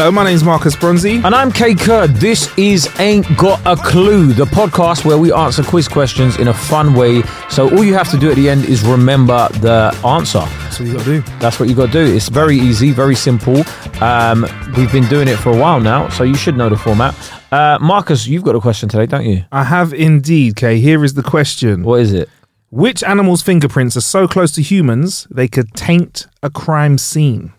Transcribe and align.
Hello, 0.00 0.10
my 0.10 0.24
name's 0.24 0.42
Marcus 0.42 0.74
Bronzy. 0.74 1.16
And 1.16 1.34
I'm 1.34 1.52
Kay 1.52 1.74
Kerr. 1.74 2.06
This 2.06 2.50
is 2.56 2.88
Ain't 2.98 3.26
Got 3.36 3.60
a 3.66 3.76
Clue, 3.76 4.32
the 4.32 4.46
podcast 4.46 5.04
where 5.04 5.18
we 5.18 5.30
answer 5.30 5.62
quiz 5.62 5.88
questions 5.88 6.38
in 6.38 6.48
a 6.48 6.54
fun 6.54 6.94
way. 6.94 7.20
So 7.50 7.68
all 7.68 7.84
you 7.84 7.92
have 7.92 8.10
to 8.12 8.16
do 8.16 8.30
at 8.30 8.36
the 8.36 8.48
end 8.48 8.64
is 8.64 8.82
remember 8.82 9.50
the 9.60 9.94
answer. 10.06 10.38
That's 10.38 10.80
what 10.80 10.88
you 10.88 10.94
got 10.94 11.04
to 11.04 11.20
do. 11.20 11.20
That's 11.38 11.60
what 11.60 11.68
you 11.68 11.74
got 11.74 11.92
to 11.92 11.92
do. 11.92 12.16
It's 12.16 12.30
very 12.30 12.56
easy, 12.56 12.92
very 12.92 13.14
simple. 13.14 13.62
Um, 14.00 14.46
we've 14.74 14.90
been 14.90 15.06
doing 15.08 15.28
it 15.28 15.36
for 15.36 15.50
a 15.50 15.56
while 15.58 15.80
now, 15.80 16.08
so 16.08 16.24
you 16.24 16.34
should 16.34 16.56
know 16.56 16.70
the 16.70 16.78
format. 16.78 17.14
Uh, 17.52 17.76
Marcus, 17.78 18.26
you've 18.26 18.42
got 18.42 18.54
a 18.54 18.60
question 18.60 18.88
today, 18.88 19.04
don't 19.04 19.26
you? 19.26 19.44
I 19.52 19.64
have 19.64 19.92
indeed, 19.92 20.56
Kay. 20.56 20.80
Here 20.80 21.04
is 21.04 21.12
the 21.12 21.22
question. 21.22 21.82
What 21.82 22.00
is 22.00 22.14
it? 22.14 22.30
Which 22.70 23.04
animal's 23.04 23.42
fingerprints 23.42 23.98
are 23.98 24.00
so 24.00 24.26
close 24.26 24.52
to 24.52 24.62
humans 24.62 25.28
they 25.30 25.46
could 25.46 25.74
taint 25.74 26.26
a 26.42 26.48
crime 26.48 26.96
scene? 26.96 27.52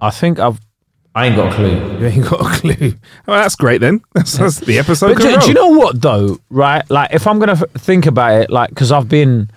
I 0.00 0.10
think 0.10 0.38
I've. 0.38 0.60
I 1.14 1.26
ain't 1.26 1.36
got 1.36 1.52
a 1.52 1.54
clue. 1.56 1.98
You 1.98 2.06
ain't 2.06 2.30
got 2.30 2.40
a 2.40 2.60
clue. 2.60 2.94
Well, 3.26 3.40
that's 3.40 3.56
great 3.56 3.80
then. 3.80 4.00
That's, 4.14 4.38
that's 4.38 4.60
the 4.60 4.78
episode. 4.78 5.14
But 5.14 5.22
do, 5.22 5.36
do 5.40 5.48
you 5.48 5.54
know 5.54 5.68
what 5.70 6.00
though? 6.00 6.38
Right, 6.48 6.88
like 6.90 7.12
if 7.12 7.26
I'm 7.26 7.38
gonna 7.40 7.52
f- 7.52 7.70
think 7.74 8.06
about 8.06 8.40
it, 8.42 8.50
like 8.50 8.68
because 8.68 8.92
I've 8.92 9.08
been, 9.08 9.50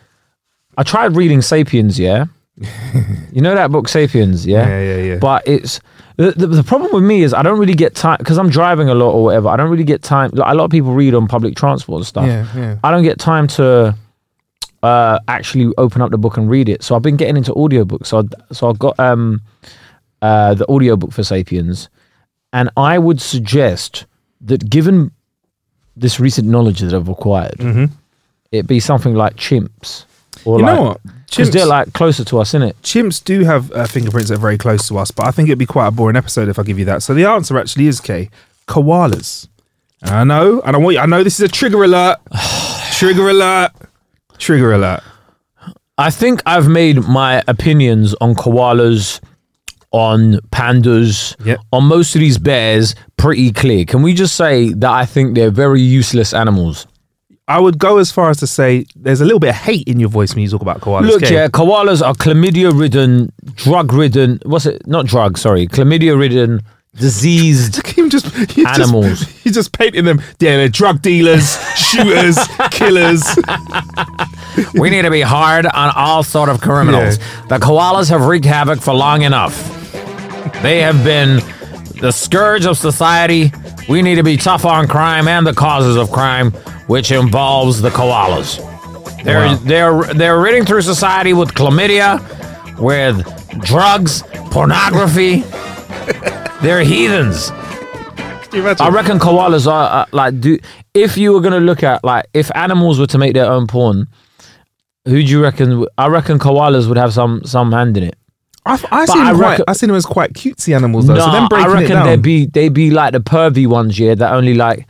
I 0.78 0.84
tried 0.84 1.16
reading 1.16 1.42
*Sapiens*. 1.42 2.00
Yeah, 2.00 2.26
you 3.32 3.42
know 3.42 3.54
that 3.54 3.72
book 3.72 3.88
*Sapiens*. 3.88 4.46
Yeah, 4.48 4.68
Yeah, 4.68 4.82
yeah, 4.82 5.04
yeah. 5.04 5.16
But 5.20 5.48
it's 5.48 5.80
the, 6.18 6.32
the, 6.32 6.48
the 6.48 6.64
problem 6.64 6.92
with 6.94 7.04
me 7.04 7.22
is 7.22 7.34
I 7.34 7.44
don't 7.44 7.60
really 7.60 7.76
get 7.76 7.94
time 7.96 8.18
because 8.20 8.38
I'm 8.40 8.50
driving 8.50 8.90
a 8.90 8.96
lot 8.96 9.12
or 9.12 9.24
whatever. 9.24 9.50
I 9.50 9.56
don't 9.56 9.70
really 9.70 9.84
get 9.84 10.02
time. 10.02 10.32
Like, 10.34 10.52
a 10.52 10.56
lot 10.56 10.66
of 10.66 10.72
people 10.72 10.94
read 10.94 11.14
on 11.14 11.28
public 11.28 11.56
transport 11.56 12.00
and 12.00 12.08
stuff. 12.08 12.26
Yeah, 12.26 12.48
yeah. 12.56 12.78
I 12.84 12.92
don't 12.92 13.04
get 13.04 13.20
time 13.20 13.48
to 13.50 13.96
uh, 14.84 15.20
actually 15.28 15.74
open 15.78 16.02
up 16.02 16.12
the 16.12 16.18
book 16.18 16.38
and 16.38 16.50
read 16.50 16.70
it. 16.70 16.82
So 16.84 16.96
I've 16.96 17.02
been 17.02 17.18
getting 17.18 17.38
into 17.38 17.54
audiobooks. 17.54 18.08
So 18.08 18.20
I, 18.20 18.54
so 18.54 18.70
I 18.70 18.74
got 18.74 19.00
um 19.00 19.42
uh 20.22 20.54
the 20.54 20.68
audiobook 20.68 21.12
for 21.12 21.24
*Sapiens*, 21.24 21.90
and 22.54 22.70
I 22.78 22.98
would 23.00 23.22
suggest 23.22 24.06
that 24.42 24.70
given 24.70 25.12
this 25.96 26.20
recent 26.20 26.48
knowledge 26.48 26.80
that 26.80 26.94
I've 26.94 27.10
acquired, 27.10 27.60
it 28.52 28.68
be 28.68 28.80
something 28.80 29.14
like 29.16 29.36
chimps. 29.36 30.06
Or 30.46 30.58
Mm-hmm. 30.58 30.60
You 30.60 30.66
like, 30.66 30.76
know 30.76 30.84
what? 30.84 31.02
Because 31.30 31.52
they're 31.52 31.66
like 31.66 31.94
closer 31.94 32.26
to 32.26 32.40
us, 32.40 32.52
innit? 32.54 32.74
Chimps 32.84 33.24
do 33.24 33.44
have 33.46 33.72
uh, 33.72 33.86
fingerprints 33.86 34.30
that 34.30 34.36
are 34.36 34.42
very 34.42 34.58
close 34.58 34.88
to 34.90 34.98
us, 34.98 35.12
but 35.12 35.26
I 35.26 35.32
think 35.32 35.48
it'd 35.48 35.60
be 35.60 35.66
quite 35.66 35.88
a 35.88 35.92
boring 35.92 36.18
episode 36.18 36.50
if 36.50 36.60
I 36.60 36.64
give 36.64 36.78
you 36.78 36.86
that. 36.86 37.04
So 37.04 37.14
the 37.14 37.26
answer 37.26 37.58
actually 37.58 37.88
is 37.88 38.02
Kay, 38.02 38.30
koalas. 38.68 39.48
And 40.02 40.12
I 40.12 40.24
know, 40.24 40.62
and 40.62 40.76
I 40.76 40.80
want 40.80 40.96
you, 40.96 41.00
I 41.00 41.06
know 41.06 41.24
this 41.24 41.40
is 41.40 41.46
a 41.46 41.52
trigger 41.52 41.84
alert. 41.84 42.18
trigger 42.94 43.30
alert. 43.30 43.72
Trigger 44.40 44.74
alert. 44.74 45.04
I 45.98 46.10
think 46.10 46.42
I've 46.46 46.68
made 46.68 47.08
my 47.08 47.44
opinions 47.48 48.16
on 48.20 48.34
koalas, 48.34 49.22
on 49.92 50.36
pandas, 50.52 51.36
Yep. 51.46 51.60
on 51.74 51.84
most 51.86 52.16
of 52.16 52.22
these 52.22 52.38
bears 52.38 52.96
pretty 53.18 53.52
clear. 53.52 53.86
Can 53.86 54.02
we 54.02 54.14
just 54.14 54.36
say 54.36 54.72
that 54.74 54.90
I 54.92 55.06
think 55.06 55.36
they're 55.36 55.52
very 55.52 55.82
useless 55.82 56.34
animals? 56.34 56.88
I 57.48 57.60
would 57.60 57.78
go 57.78 57.98
as 57.98 58.10
far 58.12 58.30
as 58.30 58.38
to 58.38 58.48
say 58.48 58.86
there's 58.96 59.20
a 59.20 59.26
little 59.26 59.40
bit 59.40 59.50
of 59.50 59.56
hate 59.56 59.86
in 59.88 60.00
your 60.00 60.08
voice 60.08 60.34
when 60.34 60.44
you 60.44 60.50
talk 60.50 60.62
about 60.62 60.80
koalas. 60.80 61.08
Look, 61.08 61.24
Kay. 61.24 61.34
yeah, 61.34 61.48
koalas 61.50 62.02
are 62.06 62.14
chlamydia 62.14 62.72
ridden, 62.78 63.34
drug 63.56 63.92
ridden. 63.92 64.40
What's 64.46 64.66
it? 64.66 64.88
Not 64.88 65.06
drug, 65.08 65.38
sorry. 65.38 65.68
Chlamydia 65.68 66.18
ridden, 66.18 66.62
diseased. 66.96 67.82
Just 68.12 68.28
Animals. 68.58 69.06
Just, 69.20 69.30
he's 69.44 69.54
just 69.54 69.72
painting 69.78 70.04
them. 70.06 70.20
Yeah, 70.40 70.58
they're 70.58 70.68
drug 70.70 71.02
dealers, 71.02 71.58
shooters, 71.78 72.38
killers. 72.72 73.24
we 74.74 74.90
need 74.90 75.04
to 75.04 75.12
be 75.12 75.22
hard 75.22 75.66
on 75.66 75.92
all 75.96 76.24
sort 76.24 76.50
of 76.50 76.60
criminals. 76.62 77.18
The 77.50 77.58
koalas 77.58 78.10
have 78.10 78.26
wreaked 78.26 78.46
havoc 78.46 78.82
for 78.82 78.94
long 78.94 79.22
enough. 79.22 79.81
They 80.62 80.82
have 80.82 81.04
been 81.04 81.38
the 82.00 82.12
scourge 82.12 82.66
of 82.66 82.78
society. 82.78 83.52
We 83.90 84.02
need 84.02 84.16
to 84.16 84.24
be 84.24 84.38
tough 84.38 84.66
on 84.66 84.88
crime 84.88 85.28
and 85.28 85.46
the 85.46 85.54
causes 85.54 85.98
of 85.98 86.12
crime, 86.12 86.52
which 86.88 87.12
involves 87.12 87.82
the 87.82 87.90
koalas. 87.90 88.58
They're 89.24 89.46
Wow. 89.48 89.56
they're 89.64 90.04
they're 90.14 90.40
ridding 90.40 90.66
through 90.66 90.82
society 90.82 91.34
with 91.34 91.54
chlamydia, 91.54 92.20
with 92.80 93.24
drugs, 93.62 94.24
pornography. 94.52 95.42
they're 96.62 96.84
heathens. 96.84 97.50
Can 97.52 98.54
you 98.54 98.62
imagine? 98.62 98.86
I 98.86 98.90
reckon 98.90 99.20
koalas 99.20 99.66
are 99.72 100.02
uh, 100.02 100.06
like 100.12 100.40
do 100.42 100.58
if 100.94 101.18
you 101.18 101.34
were 101.34 101.42
gonna 101.42 101.60
look 101.60 101.84
at 101.84 102.04
like 102.04 102.26
if 102.34 102.50
animals 102.56 103.00
were 103.00 103.08
to 103.08 103.18
make 103.18 103.34
their 103.34 103.50
own 103.52 103.68
porn, 103.68 104.08
who 105.06 105.12
do 105.14 105.20
you 105.22 105.42
reckon? 105.42 105.86
I 105.98 106.08
reckon 106.08 106.40
koalas 106.40 106.88
would 106.88 106.98
have 106.98 107.14
some 107.14 107.44
some 107.46 107.72
hand 107.72 107.98
in 107.98 108.04
it. 108.04 108.16
I, 108.66 108.74
I, 108.74 108.76
see 108.78 109.14
But 109.14 109.18
I 109.18 109.32
them 109.32 109.38
quite, 109.38 109.62
I 109.68 109.74
see 109.74 109.86
them 109.88 109.96
as 109.96 110.06
quite 110.06 110.34
cutesy 110.34 110.76
animals 110.76 111.08
though. 111.08 111.16
no, 111.16 111.26
so 111.26 111.32
them 111.32 111.46
I 111.46 111.48
breaking 111.48 111.72
it 111.72 111.96
reckon 111.96 112.06
they'd 112.06 112.22
be 112.22 112.46
they'd 112.46 112.74
be 112.74 112.92
like 112.92 113.14
the 113.14 113.20
pervy 113.20 113.66
ones, 113.68 113.98
yeah, 113.98 114.14
that 114.16 114.34
only 114.34 114.54
like 114.54 114.88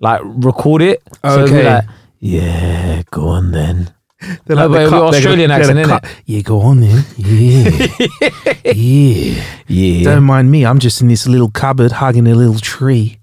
like 0.00 0.20
record 0.24 0.80
it. 0.82 1.02
So 1.24 1.46
be 1.46 1.52
Okay. 1.52 1.64
like, 1.74 1.84
yeah, 2.20 3.02
go 3.10 3.28
on 3.28 3.50
then. 3.52 3.92
They're 4.46 4.56
No, 4.56 4.68
the 4.68 4.74
but 4.74 4.82
it'll 4.82 4.90
be 4.90 4.90
cut- 4.90 5.10
they're 5.10 5.18
Australian 5.18 5.48
they're 5.50 5.60
accent, 5.60 5.76
the 5.76 5.82
innit? 5.82 6.00
cut- 6.00 6.10
Yeah, 6.24 6.40
go 6.40 6.60
on 6.62 6.80
then. 6.80 7.04
Yeah, 7.18 8.72
yeah. 8.72 9.44
Yeah. 9.66 10.04
Don't 10.04 10.24
mind 10.24 10.50
me. 10.50 10.64
I'm 10.64 10.78
just 10.78 11.00
in 11.02 11.08
this 11.08 11.26
little 11.26 11.50
cupboard 11.50 11.92
hugging 11.92 12.26
a 12.26 12.34
little 12.34 12.58
tree. 12.58 13.18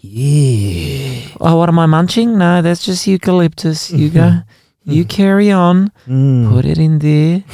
Yeah. 0.00 1.24
Oh, 1.40 1.56
what 1.58 1.68
am 1.68 1.78
I 1.78 1.84
munching? 1.84 2.38
No, 2.38 2.62
that's 2.62 2.82
just 2.82 3.06
eucalyptus. 3.06 3.90
You 3.90 4.08
go. 4.08 4.38
You 4.84 5.04
carry 5.04 5.50
on. 5.50 5.92
Mm. 6.08 6.48
Put 6.50 6.64
it 6.64 6.78
in 6.78 6.98
there. 7.00 7.44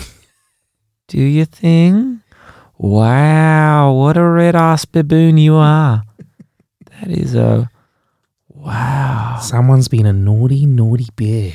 Do 1.12 1.20
your 1.20 1.44
thing. 1.44 2.22
Wow, 2.78 3.92
what 3.92 4.16
a 4.16 4.24
red 4.24 4.56
ass 4.56 4.86
baboon 4.86 5.36
you 5.36 5.56
are. 5.56 6.04
That 6.86 7.10
is 7.10 7.34
a 7.34 7.70
wow. 8.48 9.38
Someone's 9.42 9.88
been 9.88 10.06
a 10.06 10.14
naughty, 10.14 10.64
naughty 10.64 11.08
bear. 11.14 11.52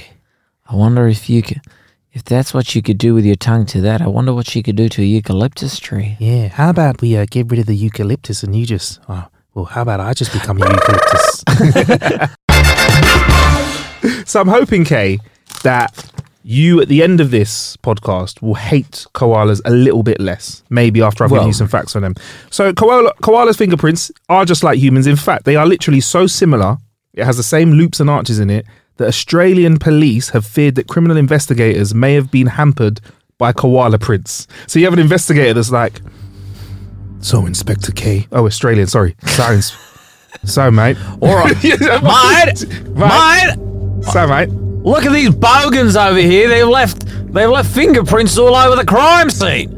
I 0.68 0.76
wonder 0.76 1.08
if 1.08 1.28
you 1.28 1.42
could, 1.42 1.62
if 2.12 2.24
that's 2.24 2.54
what 2.54 2.76
you 2.76 2.84
could 2.84 3.00
do 3.00 3.16
with 3.16 3.26
your 3.26 3.36
tongue 3.36 3.66
to 3.74 3.82
that. 3.82 4.00
I 4.00 4.06
wonder 4.06 4.32
what 4.32 4.54
you 4.54 4.62
could 4.62 4.76
do 4.76 4.90
to 4.90 5.02
a 5.02 5.06
eucalyptus 5.06 5.80
tree. 5.80 6.18
Yeah. 6.20 6.50
How 6.50 6.70
about 6.70 7.02
we 7.02 7.18
uh, 7.18 7.26
get 7.28 7.50
rid 7.50 7.60
of 7.60 7.66
the 7.66 7.76
eucalyptus 7.76 8.44
and 8.44 8.56
you 8.56 8.68
just, 8.68 9.00
oh, 9.10 9.26
well, 9.56 9.66
how 9.66 9.82
about 9.82 10.00
I 10.00 10.14
just 10.14 10.34
become 10.34 10.62
a 10.62 10.70
eucalyptus? 10.70 11.44
so 14.32 14.40
I'm 14.40 14.50
hoping, 14.50 14.86
Kay, 14.86 15.18
that 15.64 16.12
you 16.50 16.80
at 16.82 16.88
the 16.88 17.04
end 17.04 17.20
of 17.20 17.30
this 17.30 17.76
podcast 17.78 18.42
will 18.42 18.54
hate 18.54 19.06
koalas 19.14 19.60
a 19.66 19.70
little 19.72 20.02
bit 20.02 20.18
less. 20.22 20.64
Maybe 20.70 21.02
after 21.02 21.26
I've 21.26 21.30
given 21.30 21.48
you 21.48 21.54
some 21.54 21.68
facts 21.68 21.94
on 21.94 22.04
them. 22.04 22.16
So 22.52 22.72
koala, 22.72 23.14
koalas' 23.22 23.58
fingerprints 23.58 24.14
are 24.30 24.46
just 24.46 24.64
like 24.64 24.80
humans. 24.80 25.08
In 25.08 25.18
fact, 25.18 25.44
they 25.44 25.58
are 25.58 25.66
literally 25.66 26.00
so 26.00 26.26
similar. 26.26 26.78
It 27.14 27.26
has 27.26 27.36
the 27.36 27.44
same 27.44 27.74
loops 27.74 28.00
and 28.00 28.10
arches 28.10 28.40
in 28.40 28.50
it 28.50 28.66
that 28.96 29.10
Australian 29.10 29.78
police 29.78 30.30
have 30.30 30.46
feared 30.46 30.76
that 30.76 30.88
criminal 30.88 31.18
investigators 31.18 31.94
may 31.94 32.14
have 32.14 32.32
been 32.32 32.48
hampered 32.48 33.02
by 33.38 33.52
koala 33.52 34.00
prints. 34.00 34.48
So 34.68 34.80
you 34.80 34.86
have 34.86 34.94
an 34.94 35.00
investigator 35.00 35.54
that's 35.54 35.70
like, 35.72 36.00
so 37.20 37.46
Inspector 37.46 37.92
K. 37.92 38.26
Oh, 38.32 38.46
Australian. 38.46 38.88
Sorry, 38.88 39.18
sorry, 39.26 39.56
ins- 39.56 39.76
sorry, 40.46 40.72
mate. 40.72 40.96
Or 41.20 41.30
Yeah, 41.62 42.00
mate, 42.02 42.66
mate. 42.96 44.04
Sorry, 44.06 44.48
mate. 44.48 44.67
Look 44.88 45.06
at 45.06 45.12
these 45.12 45.32
bogans 45.32 45.98
over 45.98 46.18
here. 46.18 46.48
They've 46.48 46.66
left 46.66 47.06
they've 47.34 47.50
left 47.50 47.70
fingerprints 47.76 48.38
all 48.38 48.56
over 48.56 48.78
the 48.78 48.86
crime 48.86 49.30
scene. 49.30 49.70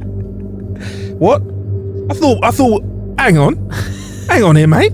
What? 1.18 1.42
I 2.12 2.14
thought. 2.14 2.44
I 2.44 2.52
thought. 2.52 2.84
Hang 3.18 3.40
on. 3.40 3.70
hang 4.30 4.44
on 4.44 4.56
here, 4.56 4.68
mate. 4.68 4.94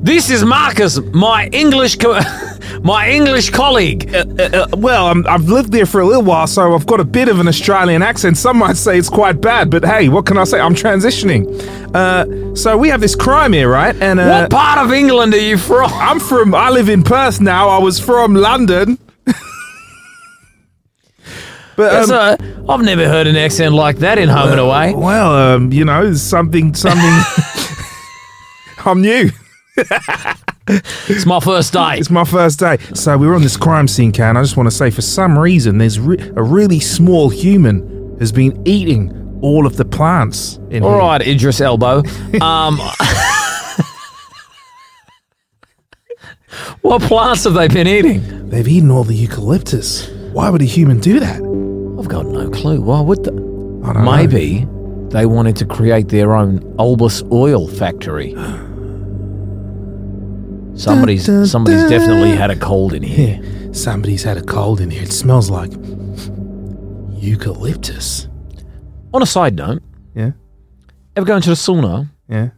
This 0.00 0.30
is 0.30 0.44
Marcus, 0.44 1.00
my 1.12 1.48
English 1.48 1.96
co- 1.96 2.20
my 2.84 3.10
English 3.10 3.50
colleague. 3.50 4.14
Uh, 4.14 4.26
uh, 4.38 4.66
well, 4.76 5.26
i 5.26 5.32
have 5.32 5.48
lived 5.48 5.72
there 5.72 5.86
for 5.86 6.02
a 6.02 6.06
little 6.06 6.22
while, 6.22 6.46
so 6.46 6.72
I've 6.72 6.86
got 6.86 7.00
a 7.00 7.04
bit 7.04 7.28
of 7.28 7.40
an 7.40 7.48
Australian 7.48 8.00
accent. 8.00 8.36
Some 8.36 8.58
might 8.58 8.76
say 8.76 8.96
it's 8.96 9.10
quite 9.10 9.40
bad, 9.40 9.70
but 9.70 9.84
hey, 9.84 10.08
what 10.08 10.24
can 10.24 10.38
I 10.38 10.44
say? 10.44 10.60
I'm 10.60 10.76
transitioning. 10.76 11.44
Uh, 11.92 12.54
so 12.54 12.78
we 12.78 12.90
have 12.90 13.00
this 13.00 13.16
crime 13.16 13.52
here, 13.52 13.68
right? 13.68 13.96
And 14.00 14.20
uh, 14.20 14.42
what 14.42 14.50
part 14.52 14.78
of 14.78 14.92
England 14.92 15.34
are 15.34 15.40
you 15.40 15.58
from? 15.58 15.90
I'm 15.94 16.20
from. 16.20 16.54
I 16.54 16.70
live 16.70 16.88
in 16.88 17.02
Perth 17.02 17.40
now. 17.40 17.68
I 17.68 17.78
was 17.78 17.98
from 17.98 18.36
London. 18.36 18.98
but 21.76 22.10
um, 22.10 22.66
I've 22.68 22.82
never 22.82 23.08
heard 23.08 23.26
an 23.26 23.36
accent 23.36 23.74
like 23.74 23.98
that 23.98 24.18
in 24.18 24.28
Home 24.28 24.50
and 24.50 24.60
Away. 24.60 24.94
Well, 24.94 25.34
um, 25.34 25.72
you 25.72 25.84
know, 25.84 26.12
something, 26.14 26.74
something. 26.74 27.22
I'm 28.84 29.02
new 29.02 29.30
it's 30.68 31.26
my 31.26 31.40
first 31.40 31.72
day. 31.72 31.98
It's 31.98 32.10
my 32.10 32.24
first 32.24 32.58
day. 32.58 32.78
So 32.94 33.16
we 33.16 33.26
were 33.26 33.34
on 33.34 33.42
this 33.42 33.56
crime 33.56 33.88
scene, 33.88 34.12
Can. 34.12 34.36
I 34.36 34.42
just 34.42 34.56
want 34.56 34.68
to 34.68 34.74
say, 34.74 34.90
for 34.90 35.02
some 35.02 35.38
reason, 35.38 35.78
there's 35.78 35.98
re- 35.98 36.18
a 36.36 36.42
really 36.42 36.80
small 36.80 37.28
human 37.28 38.16
has 38.18 38.32
been 38.32 38.60
eating 38.66 39.38
all 39.42 39.66
of 39.66 39.76
the 39.76 39.84
plants. 39.84 40.58
In 40.70 40.82
all 40.82 40.90
here. 40.90 40.98
right, 40.98 41.26
Idris 41.26 41.60
Elbow. 41.60 42.02
Um, 42.40 42.78
what 46.80 47.02
plants 47.02 47.44
have 47.44 47.54
they 47.54 47.68
been 47.68 47.86
eating? 47.86 48.48
They've 48.48 48.66
eaten 48.66 48.90
all 48.90 49.04
the 49.04 49.14
eucalyptus. 49.14 50.08
Why 50.32 50.50
would 50.50 50.62
a 50.62 50.66
human 50.66 51.00
do 51.00 51.20
that? 51.20 51.40
I've 51.98 52.08
got 52.08 52.26
no 52.26 52.48
clue. 52.50 52.80
Why 52.80 53.00
would 53.00 53.24
they? 53.24 53.32
Maybe 53.32 54.60
know. 54.64 55.08
they 55.10 55.26
wanted 55.26 55.56
to 55.56 55.66
create 55.66 56.08
their 56.08 56.34
own 56.34 56.60
Olbas 56.76 57.30
oil 57.32 57.68
factory. 57.68 58.34
Somebody's 60.78 61.26
dun, 61.26 61.36
dun, 61.36 61.46
somebody's 61.46 61.80
dun. 61.82 61.90
definitely 61.90 62.30
had 62.36 62.50
a 62.50 62.56
cold 62.56 62.92
in 62.92 63.02
here. 63.02 63.40
Yeah, 63.42 63.72
somebody's 63.72 64.22
had 64.22 64.36
a 64.36 64.42
cold 64.42 64.80
in 64.80 64.90
here. 64.90 65.02
It 65.02 65.12
smells 65.12 65.50
like 65.50 65.72
eucalyptus. 67.20 68.28
On 69.12 69.22
a 69.22 69.26
side 69.26 69.56
note, 69.56 69.82
yeah. 70.14 70.32
Ever 71.16 71.26
go 71.26 71.36
into 71.36 71.48
the 71.48 71.56
sauna? 71.56 72.08
Yeah. 72.28 72.50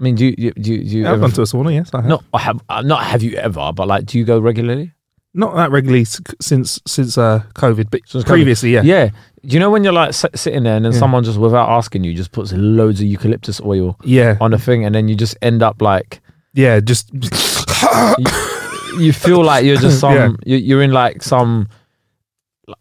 I 0.00 0.02
mean, 0.02 0.14
do 0.14 0.24
you 0.24 0.34
do 0.34 0.44
you, 0.46 0.52
do 0.52 0.72
you 0.72 1.06
I've 1.06 1.20
gone 1.20 1.30
to 1.32 1.42
a 1.42 1.44
sauna? 1.44 1.74
Yes, 1.74 1.90
I 1.92 1.98
have. 1.98 2.08
Not 2.08 2.24
I 2.32 2.38
have 2.38 2.64
uh, 2.70 2.80
not 2.80 3.04
have 3.04 3.22
you 3.22 3.36
ever, 3.36 3.70
but 3.74 3.86
like, 3.86 4.06
do 4.06 4.18
you 4.18 4.24
go 4.24 4.38
regularly? 4.38 4.92
Not 5.34 5.54
that 5.56 5.70
regularly 5.70 6.04
since 6.04 6.80
since 6.86 7.18
uh, 7.18 7.42
COVID, 7.54 7.90
but 7.90 8.00
since 8.06 8.24
previously, 8.24 8.70
COVID. 8.72 8.84
yeah. 8.84 9.04
Yeah. 9.04 9.10
Do 9.44 9.54
you 9.54 9.60
know 9.60 9.70
when 9.70 9.84
you're 9.84 9.92
like 9.92 10.14
sitting 10.14 10.64
there 10.64 10.76
and 10.76 10.84
then 10.84 10.92
yeah. 10.92 10.98
someone 10.98 11.22
just 11.22 11.38
without 11.38 11.68
asking 11.68 12.04
you 12.04 12.14
just 12.14 12.32
puts 12.32 12.52
loads 12.52 13.00
of 13.00 13.06
eucalyptus 13.06 13.60
oil 13.62 13.98
yeah. 14.04 14.36
on 14.38 14.52
a 14.52 14.58
thing 14.58 14.84
and 14.84 14.94
then 14.94 15.08
you 15.08 15.14
just 15.14 15.34
end 15.40 15.62
up 15.62 15.80
like 15.80 16.20
yeah, 16.52 16.80
just 16.80 17.10
you, 17.14 18.26
you, 18.98 19.12
feel 19.14 19.42
like 19.42 19.64
you're 19.64 19.78
just 19.78 19.98
some 20.06 20.38
yeah. 20.44 20.56
you're 20.56 20.82
in 20.82 20.92
like 20.92 21.22
some 21.22 21.68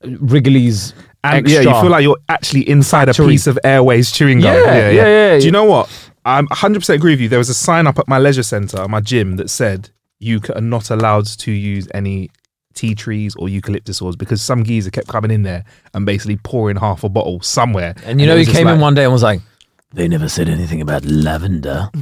Wrigley's 0.04 0.94
and 1.24 1.48
yeah, 1.48 1.62
you 1.62 1.69
feel 1.69 1.89
like 1.89 2.04
you're 2.04 2.18
actually 2.30 2.68
inside 2.69 3.06
factory. 3.06 3.25
a 3.25 3.30
piece 3.30 3.48
of 3.48 3.60
Airwaves 3.63 4.13
chewing 4.13 4.39
gum. 4.39 4.54
Yeah, 4.54 4.63
yeah, 4.63 4.74
yeah. 4.74 4.92
yeah, 4.92 5.33
yeah. 5.33 5.39
Do 5.39 5.45
you 5.45 5.51
know 5.51 5.65
what? 5.65 6.08
I'm 6.25 6.48
100% 6.48 6.94
agree 6.94 7.13
with 7.13 7.21
you. 7.21 7.30
There 7.30 7.39
was 7.39 7.50
a 7.50 7.54
sign 7.54 7.88
up 7.88 7.98
at 8.00 8.07
my 8.07 8.18
leisure 8.18 8.44
centre, 8.44 8.88
my 8.88 9.01
gym, 9.01 9.38
that 9.38 9.50
said 9.50 9.89
you 10.19 10.42
are 10.56 10.62
not 10.62 10.89
allowed 10.89 11.25
to 11.25 11.51
use 11.51 11.88
any 11.94 12.30
tea 12.74 12.94
trees 12.95 13.36
or 13.36 13.50
eucalyptus 13.50 14.01
oils 14.01 14.16
because 14.16 14.42
some 14.42 14.63
geezer 14.63 14.92
kept 14.92 15.07
coming 15.07 15.31
in 15.31 15.44
there 15.44 15.66
and 15.94 16.06
basically 16.06 16.38
pouring 16.38 16.77
half 16.77 17.04
a 17.04 17.10
bottle 17.10 17.42
somewhere. 17.42 17.95
And 18.06 18.21
you 18.21 18.27
know, 18.27 18.38
he 18.38 18.45
came 18.45 18.66
like, 18.66 18.75
in 18.75 18.81
one 18.81 18.95
day 18.95 19.04
and 19.04 19.13
was 19.13 19.24
like, 19.24 19.42
they 19.94 20.07
never 20.07 20.30
said 20.30 20.48
anything 20.50 20.81
about 20.81 21.04
lavender. 21.06 21.89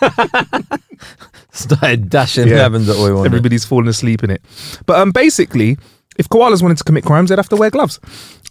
Started 1.52 2.10
dashing 2.10 2.48
yeah. 2.48 2.56
lavender 2.56 2.92
oil 2.92 3.20
on 3.20 3.26
Everybody's 3.26 3.64
it. 3.64 3.68
falling 3.68 3.88
asleep 3.88 4.24
in 4.24 4.30
it. 4.30 4.42
But 4.86 4.98
um, 4.98 5.12
basically, 5.12 5.78
if 6.18 6.28
koalas 6.28 6.62
wanted 6.62 6.78
to 6.78 6.84
commit 6.84 7.04
crimes, 7.04 7.30
they'd 7.30 7.38
have 7.38 7.48
to 7.48 7.56
wear 7.56 7.70
gloves. 7.70 8.00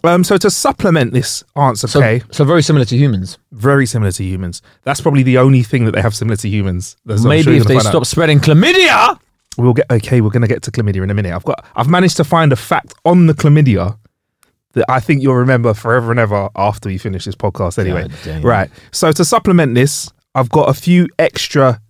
Um, 0.03 0.23
so 0.23 0.37
to 0.37 0.51
supplement 0.51 1.13
this 1.13 1.43
answer, 1.55 1.87
so, 1.87 1.99
Kay, 1.99 2.21
so 2.31 2.43
very 2.45 2.61
similar 2.61 2.85
to 2.85 2.95
humans. 2.95 3.39
Very 3.51 3.85
similar 3.85 4.11
to 4.11 4.23
humans. 4.23 4.61
That's 4.83 5.01
probably 5.01 5.23
the 5.23 5.37
only 5.37 5.63
thing 5.63 5.85
that 5.85 5.91
they 5.91 6.01
have 6.01 6.15
similar 6.15 6.35
to 6.37 6.49
humans. 6.49 6.95
Maybe 7.05 7.43
sure 7.43 7.53
if 7.53 7.63
they 7.65 7.79
stop 7.79 7.95
out. 7.95 8.07
spreading 8.07 8.39
chlamydia. 8.39 9.19
We'll 9.57 9.73
get 9.73 9.89
okay. 9.89 10.21
We're 10.21 10.29
going 10.29 10.41
to 10.41 10.47
get 10.47 10.61
to 10.63 10.71
chlamydia 10.71 11.03
in 11.03 11.09
a 11.09 11.13
minute. 11.13 11.33
I've 11.33 11.45
got. 11.45 11.65
I've 11.75 11.89
managed 11.89 12.17
to 12.17 12.23
find 12.23 12.51
a 12.51 12.57
fact 12.57 12.93
on 13.05 13.27
the 13.27 13.33
chlamydia 13.33 13.97
that 14.73 14.85
I 14.89 14.99
think 14.99 15.23
you'll 15.23 15.35
remember 15.35 15.73
forever 15.73 16.11
and 16.11 16.19
ever 16.19 16.49
after 16.55 16.89
we 16.89 16.97
finish 16.97 17.25
this 17.25 17.35
podcast. 17.35 17.79
Anyway, 17.79 18.07
right. 18.41 18.69
So 18.91 19.11
to 19.13 19.25
supplement 19.25 19.73
this, 19.73 20.11
I've 20.35 20.49
got 20.49 20.69
a 20.69 20.73
few 20.73 21.07
extra, 21.17 21.81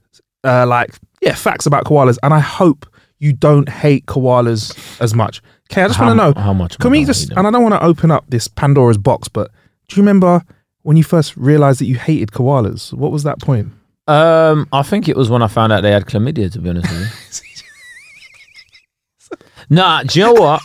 uh, 0.43 0.67
like 0.67 0.95
yeah, 1.21 1.33
facts 1.33 1.65
about 1.65 1.85
koalas, 1.85 2.17
and 2.21 2.33
I 2.33 2.39
hope 2.39 2.85
you 3.19 3.33
don't 3.33 3.69
hate 3.69 4.05
koalas 4.05 5.01
as 5.01 5.13
much. 5.13 5.41
Okay, 5.71 5.81
I 5.81 5.87
just 5.87 5.99
want 5.99 6.11
to 6.11 6.15
know 6.15 6.39
how 6.39 6.53
much. 6.53 6.77
Can 6.77 6.91
we 6.91 7.05
just? 7.05 7.31
And 7.31 7.47
I 7.47 7.51
don't 7.51 7.63
want 7.63 7.73
to 7.73 7.83
open 7.83 8.11
up 8.11 8.25
this 8.29 8.47
Pandora's 8.47 8.97
box, 8.97 9.27
but 9.27 9.51
do 9.87 9.95
you 9.95 10.03
remember 10.03 10.43
when 10.83 10.97
you 10.97 11.03
first 11.03 11.35
realized 11.35 11.79
that 11.79 11.85
you 11.85 11.95
hated 11.95 12.31
koalas? 12.31 12.93
What 12.93 13.11
was 13.11 13.23
that 13.23 13.39
point? 13.39 13.71
Um, 14.07 14.67
I 14.71 14.83
think 14.83 15.07
it 15.09 15.15
was 15.15 15.29
when 15.29 15.41
I 15.41 15.47
found 15.47 15.73
out 15.73 15.81
they 15.81 15.91
had 15.91 16.05
chlamydia. 16.05 16.51
To 16.53 16.59
be 16.59 16.69
honest 16.69 16.91
with 16.91 17.61
you. 19.31 19.37
nah, 19.69 20.03
do 20.03 20.19
you 20.19 20.25
know 20.25 20.33
what? 20.33 20.61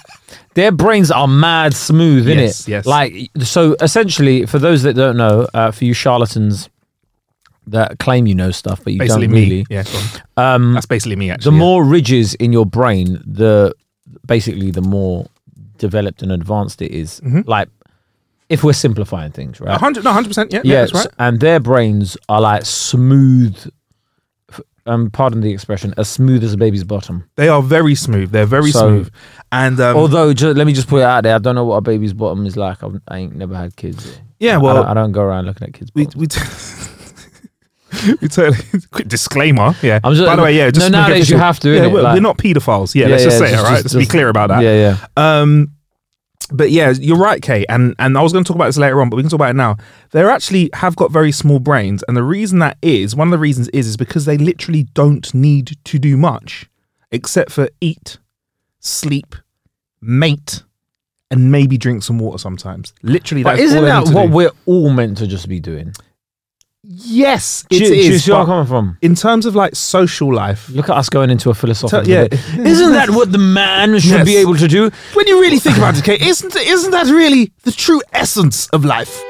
Their 0.55 0.73
brains 0.73 1.11
are 1.11 1.29
mad 1.29 1.75
smooth, 1.75 2.29
yes, 2.29 2.61
it? 2.61 2.71
Yes. 2.71 2.87
Like 2.87 3.31
so. 3.39 3.77
Essentially, 3.81 4.45
for 4.45 4.59
those 4.59 4.83
that 4.83 4.95
don't 4.95 5.17
know, 5.17 5.49
uh, 5.55 5.71
for 5.71 5.85
you 5.85 5.95
charlatans 5.95 6.69
that 7.71 7.99
claim 7.99 8.27
you 8.27 8.35
know 8.35 8.51
stuff, 8.51 8.83
but 8.85 8.93
you 8.93 8.99
basically 8.99 9.27
don't 9.27 9.35
me. 9.35 9.45
really. 9.45 9.67
Yeah, 9.71 9.85
um, 10.37 10.75
that's 10.75 10.87
basically 10.87 11.17
me. 11.17 11.31
Actually, 11.31 11.51
the 11.51 11.57
yeah. 11.57 11.65
more 11.65 11.85
ridges 11.85 12.35
in 12.35 12.53
your 12.53 12.67
brain, 12.67 13.23
the 13.27 13.75
basically 14.27 14.71
the 14.71 14.83
more 14.83 15.27
developed 15.79 16.23
and 16.23 16.33
advanced 16.33 16.83
it 16.83 16.93
is. 16.93 17.21
Mm-hmm. 17.21 17.49
Like 17.49 17.69
if 18.49 18.65
we're 18.65 18.73
simplifying 18.73 19.33
things, 19.33 19.61
right? 19.61 19.79
hundred, 19.79 20.05
no, 20.05 20.13
hundred 20.13 20.29
percent. 20.29 20.53
Yeah, 20.53 20.63
yeah, 20.65 20.81
that's 20.81 20.95
right. 20.95 21.07
And 21.19 21.41
their 21.41 21.61
brains 21.61 22.17
are 22.29 22.41
like 22.41 22.65
smooth 22.67 23.57
um, 24.87 25.11
pardon 25.11 25.41
the 25.41 25.53
expression, 25.53 25.95
as 25.97 26.09
smooth 26.09 26.43
as 26.43 26.55
a 26.55 26.57
baby's 26.57 26.85
bottom. 26.85 27.29
They 27.37 27.49
are 27.49 27.63
very 27.63 27.95
smooth. 27.95 28.31
They're 28.31 28.47
very 28.47 28.71
so, 28.71 28.81
smooth. 28.81 29.11
And 29.53 29.81
um, 29.81 29.97
although, 29.97 30.33
just, 30.33 30.57
let 30.57 30.67
me 30.67 30.73
just 30.73 30.89
put 30.89 30.99
it 30.99 31.05
out 31.05 31.23
there, 31.23 31.35
I 31.35 31.39
don't 31.39 31.55
know 31.55 31.65
what 31.65 31.77
a 31.77 31.81
baby's 31.81 32.13
bottom 32.13 32.47
is 32.47 32.57
like. 32.57 32.83
I've, 32.83 33.01
I 33.09 33.19
ain't 33.19 33.37
never 33.37 33.55
had 33.55 33.77
kids. 33.77 34.21
Yeah, 34.39 34.57
well, 34.57 34.77
I 34.77 34.81
don't, 34.81 34.91
I 34.91 34.95
don't 34.95 35.13
go 35.13 35.23
around 35.23 35.47
looking 35.47 35.69
at 35.69 35.75
kids. 35.75 35.91
We 35.95 36.09
we. 36.17 36.27
T- 36.27 36.41
we 38.21 38.29
totally 38.29 38.59
quick 38.91 39.09
disclaimer. 39.09 39.75
Yeah. 39.83 40.01
I'm 40.03 40.15
just, 40.15 40.27
By 40.27 40.37
the 40.37 40.43
way, 40.43 40.57
yeah. 40.57 40.71
Just 40.71 40.91
no, 40.91 41.01
nowadays 41.01 41.31
you 41.31 41.39
have 41.39 41.61
to. 41.61 41.71
Yeah, 41.71 41.87
we're, 41.87 42.03
like, 42.03 42.15
we're, 42.15 42.21
not 42.21 42.39
paedophiles. 42.39 42.95
Yeah, 42.95 43.07
yeah 43.07 43.11
let's 43.11 43.23
yeah, 43.23 43.27
just 43.27 43.39
say 43.39 43.51
just, 43.51 43.61
it. 43.61 43.65
Right. 43.65 43.83
Just, 43.83 43.95
let's 43.95 44.07
be 44.07 44.11
clear 44.11 44.29
about 44.29 44.49
that. 44.49 44.63
Yeah, 44.63 44.97
yeah. 44.97 45.07
Um, 45.17 45.73
but 46.53 46.71
yeah, 46.71 46.91
you're 46.91 47.19
right, 47.19 47.41
Kate. 47.41 47.67
And 47.69 47.95
and 47.99 48.17
I 48.17 48.23
was 48.23 48.33
going 48.33 48.45
to 48.45 48.49
talk 48.49 48.57
about 48.57 48.67
this 48.67 48.77
later 48.77 49.01
on, 49.01 49.11
but 49.11 49.17
we 49.17 49.23
can 49.23 49.31
talk 49.31 49.39
about 49.39 49.51
it 49.51 49.57
now. 49.57 49.77
They 50.11 50.23
actually 50.25 50.71
have 50.75 50.97
got 50.97 51.11
very 51.11 51.33
small 51.33 51.61
brains, 51.61 52.03
and 52.09 52.17
the 52.17 52.23
reason 52.23 52.59
that 52.61 52.77
is 52.83 53.15
one 53.15 53.29
of 53.29 53.33
the 53.33 53.39
reasons 53.39 53.69
is 53.69 53.87
is 53.87 53.97
because 53.97 54.25
they 54.25 54.39
literally 54.39 54.85
don't 54.95 55.33
need 55.35 55.77
to 55.85 55.99
do 55.99 56.17
much 56.17 56.69
except 57.13 57.51
for 57.51 57.69
eat, 57.81 58.19
sleep, 58.79 59.35
mate, 60.01 60.63
and 61.31 61.51
maybe 61.51 61.77
drink 61.79 62.03
some 62.03 62.19
water 62.19 62.39
sometimes. 62.39 62.93
Literally, 63.03 63.43
that's 63.43 63.59
but 63.59 63.65
isn't 63.65 63.85
that 63.85 64.09
what 64.09 64.27
do. 64.27 64.33
we're 64.33 64.53
all 64.67 64.91
meant 64.91 65.19
to 65.19 65.27
just 65.27 65.49
be 65.49 65.61
doing? 65.61 65.93
Yes, 66.93 67.65
it 67.71 67.79
do, 67.79 67.85
is. 67.85 67.91
Do 67.91 67.97
you 67.97 68.19
see 68.19 68.33
where 68.33 68.41
I'm 68.41 68.47
coming 68.47 68.67
from? 68.67 68.99
In 69.01 69.15
terms 69.15 69.47
of 69.47 69.55
like 69.55 69.77
social 69.77 70.35
life, 70.35 70.69
look 70.71 70.89
at 70.89 70.97
us 70.97 71.09
going 71.09 71.31
into 71.31 71.49
a 71.49 71.55
philosophical. 71.55 72.09
yeah, 72.09 72.27
isn't 72.33 72.93
that 72.95 73.11
what 73.11 73.31
the 73.31 73.39
man 73.39 74.01
should 74.01 74.11
yes. 74.11 74.25
be 74.25 74.37
able 74.37 74.57
to 74.57 74.67
do? 74.67 74.91
When 75.15 75.29
you 75.29 75.41
really 75.41 75.61
think 75.61 75.77
about 75.77 75.97
it, 75.97 76.03
Kate, 76.03 76.21
isn't 76.21 76.57
isn't 76.57 76.91
that 76.91 77.07
really 77.07 77.53
the 77.63 77.71
true 77.71 78.03
essence 78.13 78.69
of 78.71 78.85
life? 78.85 79.23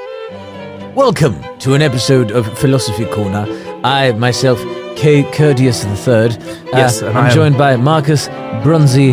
Welcome 0.94 1.36
to 1.58 1.74
an 1.74 1.82
episode 1.82 2.32
of 2.32 2.46
Philosophy 2.58 3.04
Corner. 3.04 3.44
I 3.84 4.12
myself, 4.12 4.58
K. 4.96 5.30
Courteous 5.30 5.84
III. 5.84 6.30
Yes, 6.72 7.02
uh, 7.02 7.12
I'm 7.14 7.30
joined 7.30 7.58
by 7.58 7.76
Marcus 7.76 8.28
Bronzy, 8.62 9.12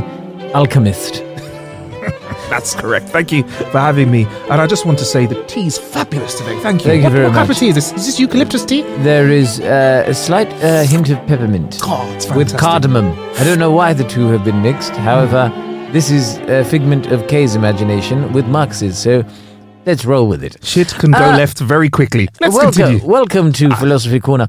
alchemist. 0.54 1.27
That's 2.50 2.74
correct. 2.76 3.10
Thank 3.10 3.32
you 3.32 3.44
for 3.44 3.80
having 3.80 4.10
me. 4.10 4.26
And 4.50 4.62
I 4.62 4.68
just 4.68 4.86
want 4.86 4.98
to 5.00 5.06
say 5.06 5.26
the 5.26 5.44
tea 5.46 5.68
is 5.68 5.78
fabulous 5.78 6.38
today. 6.38 6.60
Thank 6.60 6.82
you. 6.84 6.92
Thank 6.92 7.04
what, 7.04 7.10
you 7.10 7.16
very 7.16 7.28
what 7.28 7.36
much. 7.36 7.50
of 7.50 7.58
tea 7.58 7.70
is 7.70 7.76
this? 7.76 7.92
Is 7.94 8.06
this 8.06 8.20
eucalyptus 8.20 8.66
tea? 8.66 8.82
There 9.04 9.30
is 9.30 9.60
uh, 9.60 10.06
a 10.08 10.14
slight 10.14 10.52
uh, 10.64 10.84
hint 10.84 11.10
of 11.10 11.18
peppermint. 11.28 11.80
Oh, 11.84 12.10
it's 12.16 12.30
With 12.32 12.58
cardamom. 12.58 13.08
I 13.36 13.44
don't 13.44 13.60
know 13.60 13.72
why 13.72 13.94
the 13.94 14.06
two 14.06 14.28
have 14.28 14.44
been 14.44 14.62
mixed. 14.62 14.92
However, 14.92 15.52
this 15.92 16.10
is 16.10 16.38
a 16.50 16.64
figment 16.64 17.08
of 17.08 17.28
Kay's 17.28 17.56
imagination 17.56 18.32
with 18.34 18.46
Marx's. 18.48 18.98
So 18.98 19.24
let's 19.86 20.06
roll 20.06 20.28
with 20.28 20.44
it. 20.44 20.58
Shit 20.64 20.94
can 20.96 21.12
go 21.12 21.20
uh, 21.20 21.38
left 21.38 21.60
very 21.60 21.90
quickly. 21.90 22.28
Let's 22.40 22.56
welcome, 22.56 22.72
continue. 22.72 23.06
Welcome 23.06 23.52
to 23.54 23.76
Philosophy 23.76 24.20
Corner. 24.20 24.48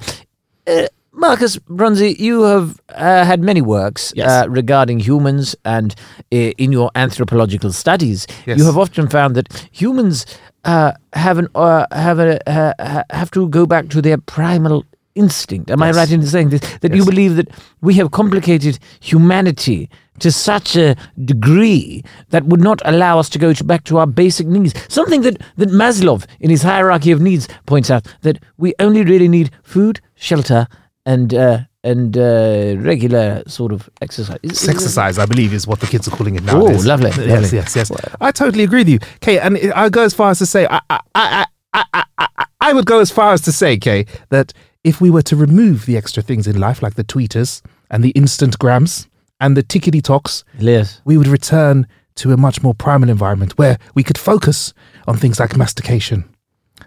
Uh, 0.67 0.87
Marcus 1.19 1.57
Brunzi, 1.69 2.17
you 2.19 2.43
have 2.43 2.81
uh, 2.91 3.25
had 3.25 3.41
many 3.43 3.61
works 3.61 4.13
Yes. 4.15 4.29
uh, 4.31 4.49
regarding 4.49 5.01
humans, 5.01 5.57
and 5.65 5.93
uh, 6.33 6.37
in 6.37 6.71
your 6.71 6.91
anthropological 6.95 7.73
studies, 7.73 8.27
Yes. 8.47 8.59
you 8.59 8.65
have 8.67 8.79
often 8.79 9.09
found 9.09 9.35
that 9.35 9.69
humans 9.73 10.25
uh, 10.65 10.93
have 11.15 11.39
an 11.39 11.49
uh, 11.57 11.87
have 11.93 12.21
a 12.21 12.39
uh, 12.49 13.03
have 13.11 13.31
to 13.33 13.49
go 13.49 13.67
back 13.67 13.89
to 13.89 14.01
their 14.01 14.17
primal 14.19 14.85
instinct. 15.17 15.71
Am 15.73 15.81
Yes. 15.81 15.97
I 15.97 16.01
right 16.01 16.11
in 16.13 16.23
saying 16.25 16.51
this? 16.51 16.61
That 16.83 16.95
you 16.95 17.05
believe 17.05 17.35
that 17.35 17.49
we 17.81 17.95
have 17.95 18.13
complicated 18.13 18.79
humanity 19.01 19.91
to 20.21 20.31
such 20.31 20.77
a 20.77 20.95
degree 21.25 22.05
that 22.31 22.45
would 22.45 22.61
not 22.61 22.81
allow 22.85 23.19
us 23.19 23.29
to 23.31 23.39
go 23.41 23.53
to 23.53 23.65
back 23.65 23.83
to 23.85 23.99
our 23.99 24.07
basic 24.07 24.47
needs. 24.47 24.73
Something 24.89 25.23
that, 25.23 25.41
that 25.57 25.71
Maslow, 25.71 26.25
in 26.41 26.51
his 26.51 26.63
hierarchy 26.63 27.11
of 27.13 27.21
needs, 27.21 27.49
points 27.67 27.91
out 27.91 28.07
that 28.23 28.39
we 28.57 28.73
only 28.79 29.03
really 29.03 29.29
need 29.29 29.51
food, 29.63 30.01
shelter, 30.17 30.67
and 31.13 31.33
uh, 31.35 31.59
and 31.85 32.17
uh, 32.19 32.75
regular 32.91 33.43
sort 33.47 33.73
of 33.73 33.89
exercise. 34.03 34.39
Is- 34.43 34.63
is- 34.63 34.69
Exercise, 34.69 35.19
I 35.19 35.27
believe, 35.27 35.53
is 35.59 35.67
what 35.67 35.81
the 35.81 35.87
kids 35.87 36.07
are 36.09 36.17
calling 36.17 36.37
it 36.37 36.45
now. 36.45 36.61
Oh, 36.61 36.65
lovely, 36.93 37.11
Yes, 37.17 37.19
lovely. 37.53 37.59
yes, 37.59 37.77
yes. 37.77 37.91
I 38.21 38.31
totally 38.33 38.65
agree 38.65 38.81
with 38.81 38.89
you, 38.95 38.99
Kay. 39.21 39.39
And 39.41 39.57
I 39.75 39.89
go 39.89 40.03
as 40.05 40.15
far 40.15 40.31
as 40.31 40.39
to 40.39 40.47
say, 40.47 40.67
I, 40.71 40.81
I, 40.91 41.01
I, 41.15 41.47
I, 41.75 41.85
I, 41.95 42.05
I, 42.19 42.45
I 42.69 42.73
would 42.75 42.87
go 42.87 43.01
as 43.01 43.11
far 43.11 43.33
as 43.33 43.41
to 43.43 43.53
say, 43.53 43.79
Kay, 43.79 44.05
that 44.31 44.53
if 44.85 45.01
we 45.01 45.09
were 45.11 45.23
to 45.23 45.37
remove 45.37 45.87
the 45.87 45.97
extra 45.97 46.23
things 46.23 46.47
in 46.47 46.59
life, 46.61 46.83
like 46.83 46.95
the 46.95 47.05
tweeters 47.05 47.63
and 47.91 48.03
the 48.05 48.11
instant 48.11 48.59
grams 48.59 49.09
and 49.41 49.57
the 49.57 49.63
tickety 49.63 50.03
talks, 50.03 50.45
Yes. 50.59 51.01
we 51.05 51.17
would 51.17 51.29
return 51.29 51.87
to 52.17 52.33
a 52.33 52.37
much 52.37 52.63
more 52.63 52.75
primal 52.75 53.09
environment 53.09 53.53
where 53.59 53.79
we 53.95 54.03
could 54.03 54.19
focus 54.19 54.75
on 55.07 55.17
things 55.17 55.39
like 55.41 55.57
mastication, 55.57 56.25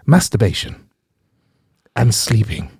masturbation, 0.06 0.74
and 1.96 2.14
sleeping. 2.14 2.70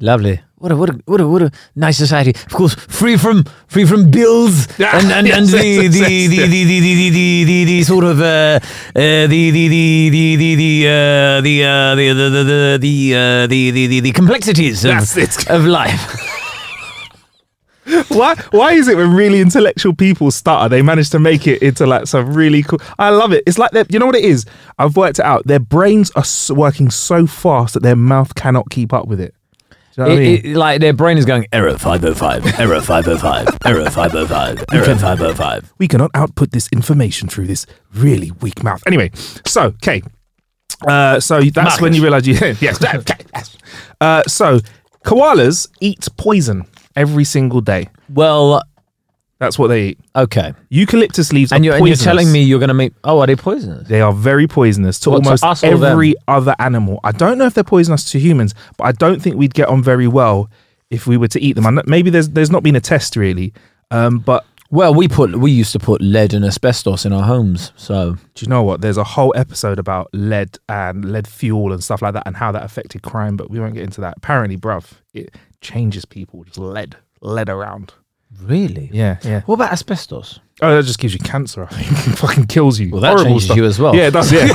Lovely. 0.00 0.40
What 0.58 0.72
a 0.72 0.76
what 0.76 0.90
a 0.90 0.92
what 1.06 1.20
a 1.20 1.28
what 1.28 1.42
a 1.42 1.50
nice 1.76 1.96
society. 1.98 2.30
Of 2.30 2.48
course, 2.52 2.74
free 2.74 3.16
from 3.16 3.44
free 3.68 3.84
from 3.84 4.10
bills 4.10 4.66
and 4.78 5.10
and, 5.12 5.28
and 5.28 5.46
the, 5.46 5.86
the, 5.86 5.88
the, 5.88 6.26
the, 6.26 6.46
the, 6.46 6.64
the, 6.64 7.10
the, 7.10 7.44
the, 7.44 7.64
the 7.64 7.82
sort 7.84 8.04
of 8.04 8.20
uh, 8.20 8.24
uh, 8.24 8.60
the 8.94 9.26
the 9.28 9.68
the 9.68 10.08
the 10.10 10.36
the 10.36 10.54
the 10.56 10.86
uh, 10.88 11.40
the 11.42 11.64
uh, 11.64 11.94
the 11.94 12.12
the 12.12 12.28
the 12.30 12.44
the 12.44 12.78
the, 12.80 13.14
uh, 13.14 13.46
the, 13.46 13.70
the, 13.70 13.86
the, 13.86 14.00
the 14.00 14.12
complexities 14.12 14.82
That's 14.82 15.16
of, 15.16 15.22
it. 15.22 15.50
of 15.50 15.64
life. 15.64 16.34
Why? 18.08 18.34
Why 18.50 18.72
is 18.74 18.86
it 18.88 18.96
when 18.98 19.14
really 19.14 19.40
intellectual 19.40 19.94
people 19.94 20.30
stutter, 20.30 20.68
they 20.68 20.82
manage 20.82 21.08
to 21.10 21.18
make 21.18 21.46
it 21.46 21.62
into 21.62 21.86
like 21.86 22.06
some 22.06 22.34
really 22.34 22.62
cool? 22.62 22.80
I 22.98 23.08
love 23.10 23.32
it. 23.32 23.42
It's 23.46 23.58
like 23.58 23.70
they're- 23.70 23.86
you 23.88 23.98
know 23.98 24.06
what 24.06 24.14
it 24.16 24.24
is. 24.24 24.44
I've 24.78 24.94
worked 24.96 25.18
it 25.20 25.24
out. 25.24 25.46
Their 25.46 25.58
brains 25.60 26.10
are 26.14 26.24
working 26.54 26.90
so 26.90 27.26
fast 27.26 27.74
that 27.74 27.82
their 27.82 27.96
mouth 27.96 28.34
cannot 28.34 28.68
keep 28.70 28.92
up 28.92 29.06
with 29.08 29.20
it. 29.20 29.34
You 29.98 30.04
know 30.04 30.10
what 30.10 30.16
I 30.16 30.20
mean? 30.20 30.34
It, 30.36 30.44
it, 30.44 30.56
like 30.56 30.80
their 30.80 30.92
brain 30.92 31.18
is 31.18 31.24
going 31.24 31.48
error 31.52 31.76
five 31.76 32.04
oh 32.04 32.14
five, 32.14 32.46
error 32.60 32.80
five 32.80 33.08
oh 33.08 33.18
five, 33.18 33.48
error 33.64 33.90
five 33.90 34.14
oh 34.14 34.26
five, 34.28 34.64
error 34.72 34.94
five 34.94 35.20
oh 35.20 35.34
five. 35.34 35.74
we 35.78 35.88
cannot 35.88 36.12
output 36.14 36.52
this 36.52 36.68
information 36.70 37.28
through 37.28 37.48
this 37.48 37.66
really 37.92 38.30
weak 38.40 38.62
mouth. 38.62 38.80
Anyway, 38.86 39.10
so 39.44 39.62
okay, 39.62 40.00
uh, 40.86 41.18
so 41.18 41.40
that's 41.40 41.56
Marcus. 41.56 41.80
when 41.80 41.94
you 41.94 42.02
realise 42.02 42.28
you 42.28 42.34
yes, 42.60 42.82
okay, 42.82 43.16
yes. 43.34 43.56
Uh, 44.00 44.22
so 44.28 44.60
koalas 45.04 45.68
eat 45.80 46.06
poison 46.16 46.64
every 46.94 47.24
single 47.24 47.60
day. 47.60 47.88
Well, 48.08 48.62
That's 49.40 49.58
what 49.58 49.68
they 49.68 49.88
eat. 49.90 50.00
okay, 50.16 50.52
Eucalyptus 50.68 51.32
leaves 51.32 51.52
and 51.52 51.62
are 51.62 51.64
you're 51.64 51.74
and 51.76 51.86
you're 51.86 51.92
poisonous. 51.94 52.04
telling 52.04 52.32
me 52.32 52.42
you're 52.42 52.58
going 52.58 52.68
to 52.68 52.74
make 52.74 52.92
oh 53.04 53.20
are 53.20 53.26
they 53.26 53.36
poisonous? 53.36 53.86
They 53.88 54.00
are 54.00 54.12
very 54.12 54.46
poisonous 54.48 54.98
to 55.00 55.10
What, 55.10 55.22
to 55.22 55.26
almost 55.28 55.44
us 55.44 55.62
or 55.64 55.76
them? 55.78 55.92
every 55.92 56.14
other 56.26 56.56
animal. 56.58 56.98
I 57.04 57.12
don't 57.12 57.38
know 57.38 57.46
if 57.46 57.54
they're 57.54 57.62
poisonous 57.64 58.10
to 58.12 58.18
humans, 58.18 58.54
but 58.76 58.84
I 58.84 58.92
don't 58.92 59.22
think 59.22 59.36
we'd 59.36 59.54
get 59.54 59.68
on 59.68 59.82
very 59.82 60.08
well 60.08 60.50
if 60.90 61.06
we 61.06 61.16
were 61.16 61.28
to 61.28 61.40
eat 61.40 61.52
them. 61.54 61.66
And 61.66 61.80
maybe 61.86 62.10
there's 62.10 62.30
there's 62.30 62.50
not 62.50 62.62
been 62.62 62.74
a 62.76 62.80
test 62.80 63.14
really, 63.14 63.52
um, 63.92 64.18
but 64.18 64.44
Well, 64.70 64.92
we 64.92 65.06
put 65.06 65.36
we 65.36 65.50
used 65.52 65.72
to 65.72 65.78
put 65.78 66.00
lead 66.02 66.34
and 66.34 66.44
asbestos 66.44 67.06
in 67.06 67.12
our 67.12 67.22
homes, 67.22 67.72
so 67.76 68.16
do 68.34 68.44
you 68.44 68.48
know 68.48 68.62
what? 68.64 68.80
There's 68.80 68.98
a 68.98 69.04
whole 69.04 69.32
episode 69.36 69.78
about 69.78 70.08
lead 70.12 70.58
and 70.68 71.04
lead 71.12 71.28
fuel 71.28 71.72
and 71.72 71.82
stuff 71.84 72.02
like 72.02 72.14
that, 72.14 72.24
and 72.26 72.36
how 72.36 72.50
that 72.52 72.64
affected 72.64 73.02
crime. 73.02 73.36
But 73.36 73.50
we 73.50 73.60
won't 73.60 73.74
get 73.74 73.84
into 73.84 74.00
that. 74.00 74.14
Apparently, 74.16 74.56
bruv, 74.56 74.84
it 75.14 75.36
changes 75.60 76.04
people. 76.04 76.42
Just 76.44 76.58
lead, 76.58 76.96
lead 77.22 77.48
around. 77.48 77.94
Really, 78.42 78.90
Yeah, 78.92 79.18
yeah. 79.24 79.40
What 79.42 79.54
about 79.56 79.72
asbestos? 79.72 80.40
Oh, 80.60 80.74
that 80.74 80.84
just 80.84 80.98
gives 80.98 81.14
you 81.14 81.20
cancer. 81.20 81.64
I 81.70 81.82
think 81.82 82.08
it 82.14 82.18
fucking 82.18 82.46
kills 82.46 82.80
you. 82.80 82.90
Well, 82.90 83.00
that 83.02 83.24
changes 83.24 83.48
you 83.54 83.64
as 83.64 83.78
well. 83.78 83.94
Yeah, 83.94 84.08
it 84.08 84.10
does. 84.10 84.32
Yeah, 84.32 84.48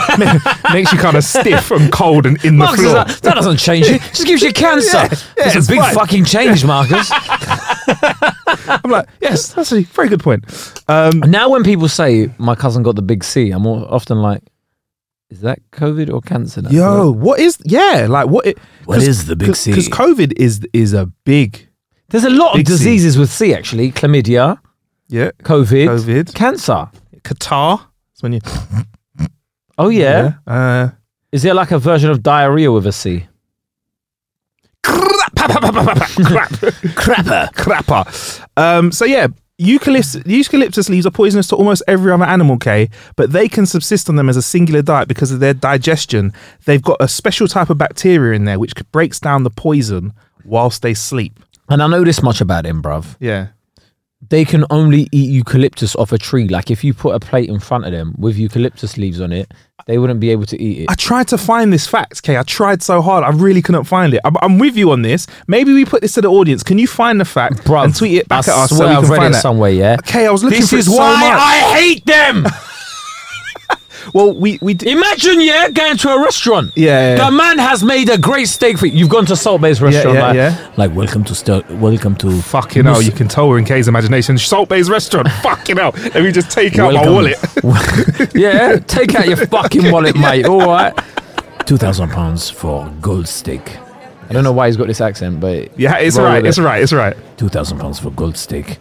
makes 0.73 0.91
you 0.91 0.99
kind 0.99 1.15
of 1.15 1.23
stiff 1.23 1.71
and 1.71 1.91
cold 1.93 2.25
and 2.25 2.35
in 2.43 2.57
the 2.57 2.65
Marcus, 2.65 2.81
floor. 2.81 2.93
that, 3.05 3.07
that 3.21 3.35
doesn't 3.35 3.57
change 3.57 3.87
you. 3.87 3.95
It 3.95 4.01
just 4.01 4.25
gives 4.25 4.41
you 4.41 4.51
cancer. 4.65 4.97
Yeah, 4.97 5.03
yeah, 5.37 5.45
it's 5.47 5.55
it's 5.55 5.67
a 5.67 5.71
big 5.71 5.79
fine. 5.79 5.93
fucking 5.95 6.25
change, 6.25 6.65
Marcus. 6.65 7.09
I'm 8.67 8.91
like, 8.91 9.07
yes, 9.21 9.53
that's 9.53 9.71
a 9.71 9.81
very 9.83 10.09
good 10.09 10.21
point. 10.21 10.43
Um, 10.87 11.19
now, 11.19 11.49
when 11.49 11.63
people 11.63 11.87
say 11.87 12.29
my 12.37 12.55
cousin 12.55 12.83
got 12.83 12.95
the 12.95 13.01
big 13.01 13.23
C, 13.23 13.51
I'm 13.51 13.61
more 13.63 13.85
often 13.91 14.21
like, 14.21 14.41
is 15.29 15.41
that 15.41 15.59
COVID 15.71 16.13
or 16.13 16.21
cancer? 16.21 16.61
Now? 16.61 16.69
yo, 16.69 17.11
what 17.11 17.39
is? 17.39 17.57
Yeah, 17.63 18.07
like 18.09 18.27
what? 18.27 18.45
It, 18.45 18.57
What 18.85 19.01
is 19.01 19.25
the 19.25 19.35
big 19.35 19.55
C? 19.55 19.71
Because 19.71 19.89
COVID 19.89 20.33
is 20.37 20.61
is 20.73 20.93
a 20.93 21.05
big. 21.25 21.67
There's 22.13 22.23
a 22.25 22.29
lot 22.29 22.51
of 22.51 22.57
Big 22.57 22.67
C. 22.67 22.73
diseases 22.73 23.17
with 23.17 23.29
C 23.31 23.53
actually: 23.55 23.91
chlamydia, 23.91 24.59
Yeah, 25.09 25.31
COVID, 25.43 25.87
COVID. 25.87 26.33
cancer. 26.35 26.87
catarrh. 27.23 27.79
That's 28.13 28.21
when 28.23 28.33
you. 28.33 28.39
Oh 29.79 29.89
yeah. 29.89 30.33
Uh, 30.45 30.89
Is 31.31 31.41
there 31.41 31.55
like 31.55 31.71
a 31.71 31.79
version 31.79 32.11
of 32.11 32.21
diarrhea 32.21 32.71
with 32.71 32.85
a 32.85 32.91
C? 32.91 33.25
crap. 34.83 35.33
Crapper. 36.95 37.49
crapper. 37.53 38.45
Um, 38.55 38.91
so 38.91 39.05
yeah, 39.05 39.27
eucalyptus, 39.57 40.21
eucalyptus 40.27 40.89
leaves 40.89 41.05
are 41.07 41.11
poisonous 41.11 41.47
to 41.47 41.55
almost 41.55 41.81
every 41.87 42.11
other 42.11 42.23
animal, 42.25 42.57
K, 42.59 42.89
but 43.15 43.31
they 43.31 43.47
can 43.47 43.65
subsist 43.65 44.09
on 44.09 44.15
them 44.15 44.29
as 44.29 44.37
a 44.37 44.41
singular 44.43 44.81
diet 44.83 45.07
because 45.07 45.31
of 45.31 45.39
their 45.39 45.53
digestion. 45.55 46.33
They've 46.65 46.81
got 46.81 46.97
a 46.99 47.07
special 47.07 47.47
type 47.47 47.71
of 47.71 47.77
bacteria 47.79 48.35
in 48.35 48.45
there 48.45 48.59
which 48.59 48.73
breaks 48.91 49.19
down 49.19 49.43
the 49.43 49.49
poison 49.49 50.13
whilst 50.45 50.81
they 50.83 50.93
sleep. 50.93 51.39
And 51.73 51.81
I 51.81 51.87
know 51.87 52.03
this 52.03 52.21
much 52.21 52.39
about 52.41 52.65
him, 52.65 52.81
bruv. 52.81 53.15
Yeah. 53.19 53.47
They 54.29 54.45
can 54.45 54.63
only 54.69 55.09
eat 55.11 55.31
eucalyptus 55.31 55.95
off 55.97 56.11
a 56.13 56.17
tree. 56.17 56.47
Like 56.47 56.71
if 56.71 56.83
you 56.83 56.93
put 56.93 57.13
a 57.13 57.19
plate 57.19 57.49
in 57.49 57.59
front 57.59 57.85
of 57.85 57.91
them 57.91 58.15
with 58.17 58.37
eucalyptus 58.37 58.97
leaves 58.97 59.19
on 59.19 59.33
it, 59.33 59.51
they 59.85 59.97
wouldn't 59.97 60.21
be 60.21 60.29
able 60.29 60.45
to 60.45 60.61
eat 60.61 60.83
it. 60.83 60.89
I 60.89 60.95
tried 60.95 61.27
to 61.29 61.37
find 61.37 61.73
this 61.73 61.85
fact, 61.87 62.23
Kay. 62.23 62.37
I 62.37 62.43
tried 62.43 62.81
so 62.81 63.01
hard. 63.01 63.25
I 63.25 63.31
really 63.31 63.61
couldn't 63.61 63.83
find 63.83 64.13
it. 64.13 64.21
I'm, 64.23 64.37
I'm 64.41 64.59
with 64.59 64.77
you 64.77 64.91
on 64.91 65.01
this. 65.01 65.27
Maybe 65.47 65.73
we 65.73 65.83
put 65.83 66.01
this 66.01 66.13
to 66.13 66.21
the 66.21 66.29
audience. 66.29 66.63
Can 66.63 66.77
you 66.77 66.87
find 66.87 67.19
the 67.19 67.25
fact 67.25 67.65
Bruv, 67.65 67.83
and 67.83 67.93
tweet 67.95 68.13
it 68.19 68.29
back 68.29 68.47
I 68.47 68.51
at 68.53 68.57
us 68.63 68.69
so 68.69 68.87
we 68.87 68.91
I've 68.95 69.01
can 69.03 69.11
read 69.11 69.17
find 69.17 69.31
it 69.31 69.35
that? 69.35 69.41
somewhere, 69.41 69.71
yeah. 69.71 69.97
Okay, 69.99 70.25
I 70.25 70.31
was 70.31 70.41
looking 70.43 70.61
This 70.61 70.69
for 70.69 70.77
is 70.77 70.87
it 70.87 70.91
so 70.91 70.97
why 70.97 71.11
much. 71.19 71.39
I 71.41 71.75
hate 71.81 72.05
them. 72.05 72.45
Well, 74.13 74.33
we 74.33 74.57
we 74.61 74.73
d- 74.73 74.91
Imagine, 74.91 75.39
yeah, 75.41 75.69
going 75.69 75.97
to 75.97 76.09
a 76.09 76.19
restaurant. 76.21 76.71
Yeah, 76.75 77.15
yeah, 77.15 77.25
The 77.25 77.31
man 77.31 77.57
has 77.59 77.83
made 77.83 78.09
a 78.09 78.17
great 78.17 78.47
steak 78.47 78.77
for 78.77 78.87
you. 78.87 78.93
You've 78.97 79.09
gone 79.09 79.25
to 79.27 79.35
Salt 79.35 79.61
Bae's 79.61 79.81
restaurant. 79.81 80.15
yeah, 80.17 80.27
like, 80.27 80.35
yeah. 80.35 80.71
like, 80.77 80.93
welcome 80.95 81.23
to 81.25 81.35
st- 81.35 81.69
welcome 81.71 82.15
to 82.17 82.41
fucking 82.41 82.83
hell. 82.85 83.01
You 83.01 83.11
can 83.11 83.27
tell 83.27 83.47
we're 83.47 83.59
in 83.59 83.65
Kay's 83.65 83.87
imagination. 83.87 84.37
Salt 84.37 84.69
Bae's 84.69 84.89
restaurant. 84.89 85.29
fucking 85.43 85.77
hell. 85.77 85.91
Let 85.95 86.23
me 86.23 86.31
just 86.31 86.51
take 86.51 86.77
out 86.79 86.93
my 86.93 87.07
wallet. 87.09 87.37
yeah, 88.35 88.77
take 88.87 89.15
out 89.15 89.27
your 89.27 89.37
fucking 89.47 89.91
wallet, 89.91 90.15
mate. 90.15 90.45
All 90.45 90.59
right. 90.67 90.93
Two 91.65 91.77
thousand 91.77 92.09
pounds 92.09 92.49
for 92.49 92.89
gold 93.01 93.27
steak. 93.27 93.77
I 94.29 94.33
don't 94.33 94.43
know 94.43 94.51
why 94.53 94.67
he's 94.67 94.77
got 94.77 94.87
this 94.87 95.01
accent, 95.01 95.39
but 95.39 95.77
Yeah, 95.79 95.97
it's 95.97 96.17
right. 96.17 96.41
with 96.41 96.49
It's 96.49 96.57
it. 96.57 96.63
right. 96.63 96.81
It's 96.81 96.93
right. 96.93 97.15
Two 97.37 97.49
thousand 97.49 97.77
pounds 97.79 97.99
for 97.99 98.09
gold 98.11 98.35
steak. 98.37 98.79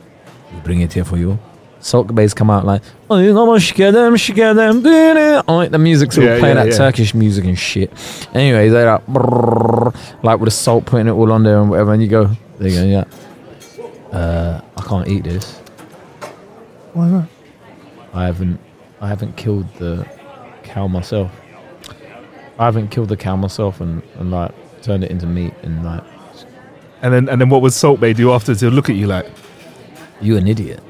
We 0.54 0.60
bring 0.60 0.80
it 0.80 0.92
here 0.92 1.04
for 1.04 1.16
you. 1.16 1.38
Salt 1.82 2.14
Bae's 2.14 2.32
come 2.32 2.48
out 2.48 2.64
like, 2.64 2.80
oh, 3.10 3.18
you 3.18 3.34
know, 3.34 3.46
shkedem, 3.58 4.14
shkedem, 4.14 4.82
dee-dee." 4.82 5.52
Like 5.52 5.70
the 5.70 5.78
music's 5.78 6.16
all 6.16 6.24
Yeah, 6.24 6.38
playing 6.38 6.56
yeah, 6.56 6.64
that 6.64 6.72
yeah. 6.72 6.78
Turkish 6.78 7.12
music 7.14 7.44
and 7.44 7.58
shit. 7.58 7.92
Anyway, 8.34 8.68
they're 8.68 8.86
like, 8.92 9.06
brrrr, 9.06 9.94
like 10.22 10.38
with 10.38 10.46
the 10.46 10.50
salt, 10.52 10.86
putting 10.86 11.08
it 11.08 11.10
all 11.10 11.30
on 11.32 11.42
there 11.42 11.60
and 11.60 11.68
whatever, 11.68 11.92
and 11.92 12.00
you 12.02 12.08
go, 12.08 12.30
there 12.58 12.68
you 12.68 12.76
go, 12.76 12.84
yeah. 12.84 14.16
Uh, 14.16 14.60
I 14.76 14.82
can't 14.82 15.08
eat 15.08 15.24
this. 15.24 15.58
Why 16.92 17.08
not? 17.08 17.28
I 18.14 18.26
haven't, 18.26 18.60
I 19.00 19.08
haven't 19.08 19.36
killed 19.36 19.66
the 19.74 20.06
cow 20.62 20.86
myself. 20.86 21.32
I 22.58 22.66
haven't 22.66 22.88
killed 22.90 23.08
the 23.08 23.16
cow 23.16 23.36
myself 23.36 23.80
and, 23.80 24.02
and 24.18 24.30
like 24.30 24.52
turned 24.82 25.02
it 25.02 25.10
into 25.10 25.26
meat 25.26 25.54
and 25.62 25.84
like, 25.84 26.04
And 27.00 27.12
then 27.12 27.28
and 27.28 27.40
then 27.40 27.48
what 27.48 27.62
would 27.62 27.72
Salt 27.72 27.98
Bae 28.00 28.12
do 28.12 28.30
after 28.32 28.54
to 28.54 28.70
look 28.70 28.88
at 28.88 28.96
you 28.96 29.06
like? 29.06 29.26
you 30.20 30.36
an 30.36 30.46
idiot. 30.46 30.80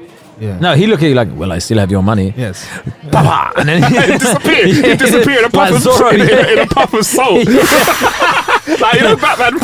Yeah. 0.43 0.59
No, 0.59 0.75
he 0.75 0.87
looked 0.87 1.03
at 1.03 1.07
you 1.09 1.15
like, 1.15 1.29
well, 1.33 1.51
I 1.53 1.59
still 1.59 1.77
have 1.77 1.89
your 1.89 2.03
money. 2.03 2.33
Yes. 2.35 2.67
Papa! 3.11 3.59
And 3.59 3.69
then 3.69 3.83
it 3.93 4.19
disappeared. 4.19 4.67
It 4.69 4.99
disappeared 4.99 5.39
in 5.39 5.45
a 5.45 5.49
puff 5.49 5.71
Like 5.71 6.13
of 6.13 6.19
in, 6.21 6.27
yeah. 6.27 6.51
in 6.51 6.59
a 6.59 6.67
puff 6.67 6.93
of 6.93 7.05
salt. 7.05 7.45
like 7.47 8.93
you 8.95 9.01
know, 9.01 9.15
Batman. 9.15 9.59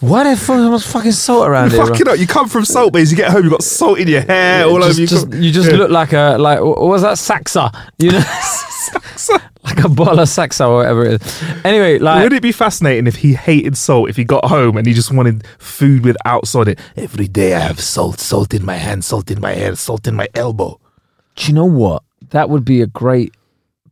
Why 0.00 0.30
the 0.30 0.36
fuck 0.40 0.70
was 0.70 0.86
fucking 0.86 1.12
salt 1.12 1.46
around 1.48 1.72
here? 1.72 1.84
Fucking 1.84 2.08
up. 2.08 2.18
You 2.18 2.26
come 2.26 2.48
from 2.48 2.64
Salt 2.64 2.92
Baes. 2.92 3.10
You 3.10 3.16
get 3.18 3.30
home. 3.32 3.44
You 3.44 3.50
got 3.50 3.62
salt 3.62 3.98
in 3.98 4.08
your 4.08 4.22
hair 4.22 4.64
all 4.64 4.78
just, 4.80 4.90
over 4.90 5.00
you. 5.00 5.06
just- 5.06 5.32
you 5.32 5.50
just 5.50 5.70
Yeah. 5.70 5.76
look 5.76 5.90
like 5.90 6.12
a 6.12 6.36
like 6.38 6.60
what 6.60 6.80
was 6.80 7.02
that 7.02 7.18
Saxa? 7.18 7.70
You 7.98 8.12
know, 8.12 8.24
like 9.64 9.84
a 9.84 9.88
bottle 9.88 10.20
of 10.20 10.28
Saxa 10.28 10.64
or 10.66 10.76
whatever 10.76 11.04
it 11.04 11.22
is. 11.22 11.42
Anyway, 11.64 11.98
like 11.98 12.22
Would 12.22 12.32
it 12.32 12.42
be 12.42 12.52
fascinating 12.52 13.06
if 13.06 13.16
he 13.16 13.34
hated 13.34 13.76
salt? 13.76 14.08
If 14.08 14.16
he 14.16 14.24
got 14.24 14.44
home 14.46 14.76
and 14.76 14.86
he 14.86 14.92
just 14.92 15.12
wanted 15.12 15.46
food 15.58 16.04
without 16.04 16.46
salt? 16.46 16.68
It 16.68 16.78
every 16.96 17.28
day 17.28 17.54
I 17.54 17.60
have 17.60 17.80
salt, 17.80 18.20
salt 18.20 18.54
in 18.54 18.64
my 18.64 18.76
hand, 18.76 19.04
salt 19.04 19.30
in 19.30 19.40
my 19.40 19.52
hair, 19.52 19.74
salt 19.76 20.06
in 20.06 20.14
my 20.14 20.28
elbow. 20.34 20.80
do 21.36 21.46
you 21.46 21.52
know 21.54 21.64
what? 21.64 22.02
That 22.30 22.48
would 22.50 22.64
be 22.64 22.80
a 22.80 22.86
great 22.86 23.34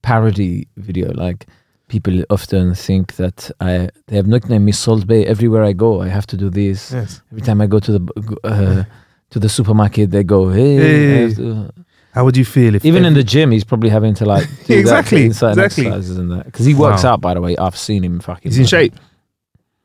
parody 0.03 0.69
video. 0.77 1.13
Like 1.13 1.47
people 1.89 2.23
often 2.31 2.75
think 2.75 3.17
that 3.17 3.51
I 3.61 3.91
they 4.07 4.17
have 4.17 4.27
nicknamed 4.27 4.65
me 4.65 4.73
Salt 4.73 5.07
Bae 5.07 5.23
everywhere 5.23 5.65
I 5.65 5.73
go. 5.73 6.01
I 6.03 6.09
have 6.09 6.27
to 6.29 6.37
do 6.37 6.51
this. 6.51 6.93
Yes. 6.93 7.23
Every 7.31 7.43
time 7.43 7.61
I 7.61 7.67
go 7.67 7.79
to 7.81 7.93
the 7.99 8.37
uh, 8.45 8.85
to 9.31 9.39
the 9.39 9.49
supermarket, 9.49 10.11
they 10.11 10.25
go, 10.25 10.49
"Hey." 10.51 11.27
I 11.27 11.29
Hey. 11.29 11.69
Have 12.09 12.15
to-" 12.15 12.19
How 12.19 12.25
would 12.25 12.37
you 12.37 12.45
feel 12.45 12.75
if 12.75 12.85
Even 12.85 13.05
in 13.05 13.15
the 13.15 13.23
gym, 13.25 13.51
he's 13.51 13.65
probably 13.65 13.91
having 13.91 14.15
to 14.15 14.25
like 14.27 14.47
do 14.67 14.79
Exactly, 14.79 15.29
that, 15.29 15.35
certain 15.35 15.59
exactly. 15.65 15.87
exercises 15.87 16.19
and 16.19 16.31
that 16.33 16.45
because 16.47 16.67
he 16.67 16.75
works 16.75 17.05
Wow. 17.05 17.13
out. 17.15 17.21
By 17.21 17.35
the 17.35 17.41
way, 17.41 17.57
I've 17.57 17.77
seen 17.77 18.05
him 18.05 18.21
fucking. 18.21 18.51
he's 18.51 18.59
in 18.59 18.67
shape? 18.67 18.95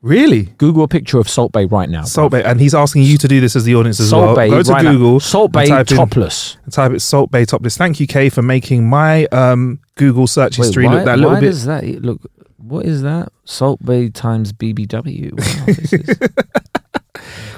Really? 0.02 0.42
Google 0.58 0.84
a 0.84 0.88
picture 0.88 1.18
of 1.18 1.30
Salt 1.30 1.50
Bae 1.52 1.64
right 1.64 1.88
now. 1.88 2.02
Salt 2.02 2.32
Bae, 2.32 2.40
and 2.42 2.60
he's 2.60 2.74
asking 2.74 3.04
you 3.04 3.16
to 3.16 3.26
do 3.26 3.40
this 3.40 3.56
as 3.56 3.64
the 3.64 3.74
audience 3.74 3.98
as 4.00 4.10
Salt 4.10 4.22
well. 4.26 4.36
Bay 4.36 4.50
Go 4.50 4.62
to 4.62 4.70
right 4.70 4.84
now. 4.84 4.92
Google, 4.92 5.18
Salt 5.18 5.46
and 5.46 5.52
Bay 5.54 5.66
type 5.66 5.90
in- 5.90 5.96
topless. 5.96 6.58
and 6.64 6.72
type 6.74 6.92
it 6.92 7.00
Salt 7.00 7.30
Bae 7.30 7.44
topless. 7.44 7.78
Thank 7.78 8.00
you, 8.00 8.06
Kay, 8.06 8.28
for 8.28 8.42
making 8.42 8.86
my 8.86 9.24
um, 9.26 9.80
Google 9.94 10.26
search 10.26 10.58
Wait, 10.58 10.66
history 10.66 10.84
why, 10.84 10.96
look 10.96 11.04
that 11.06 11.16
little 11.18 11.32
why 11.32 11.40
bit. 11.40 11.46
does 11.46 11.64
that 11.64 11.84
look? 12.02 12.20
What 12.58 12.84
is 12.84 13.00
that? 13.00 13.32
Salt 13.46 13.82
Bae 13.82 14.08
times 14.08 14.52
BBW. 14.52 15.32
Wow, 15.32 15.64
this 15.66 15.92
is- 15.94 16.18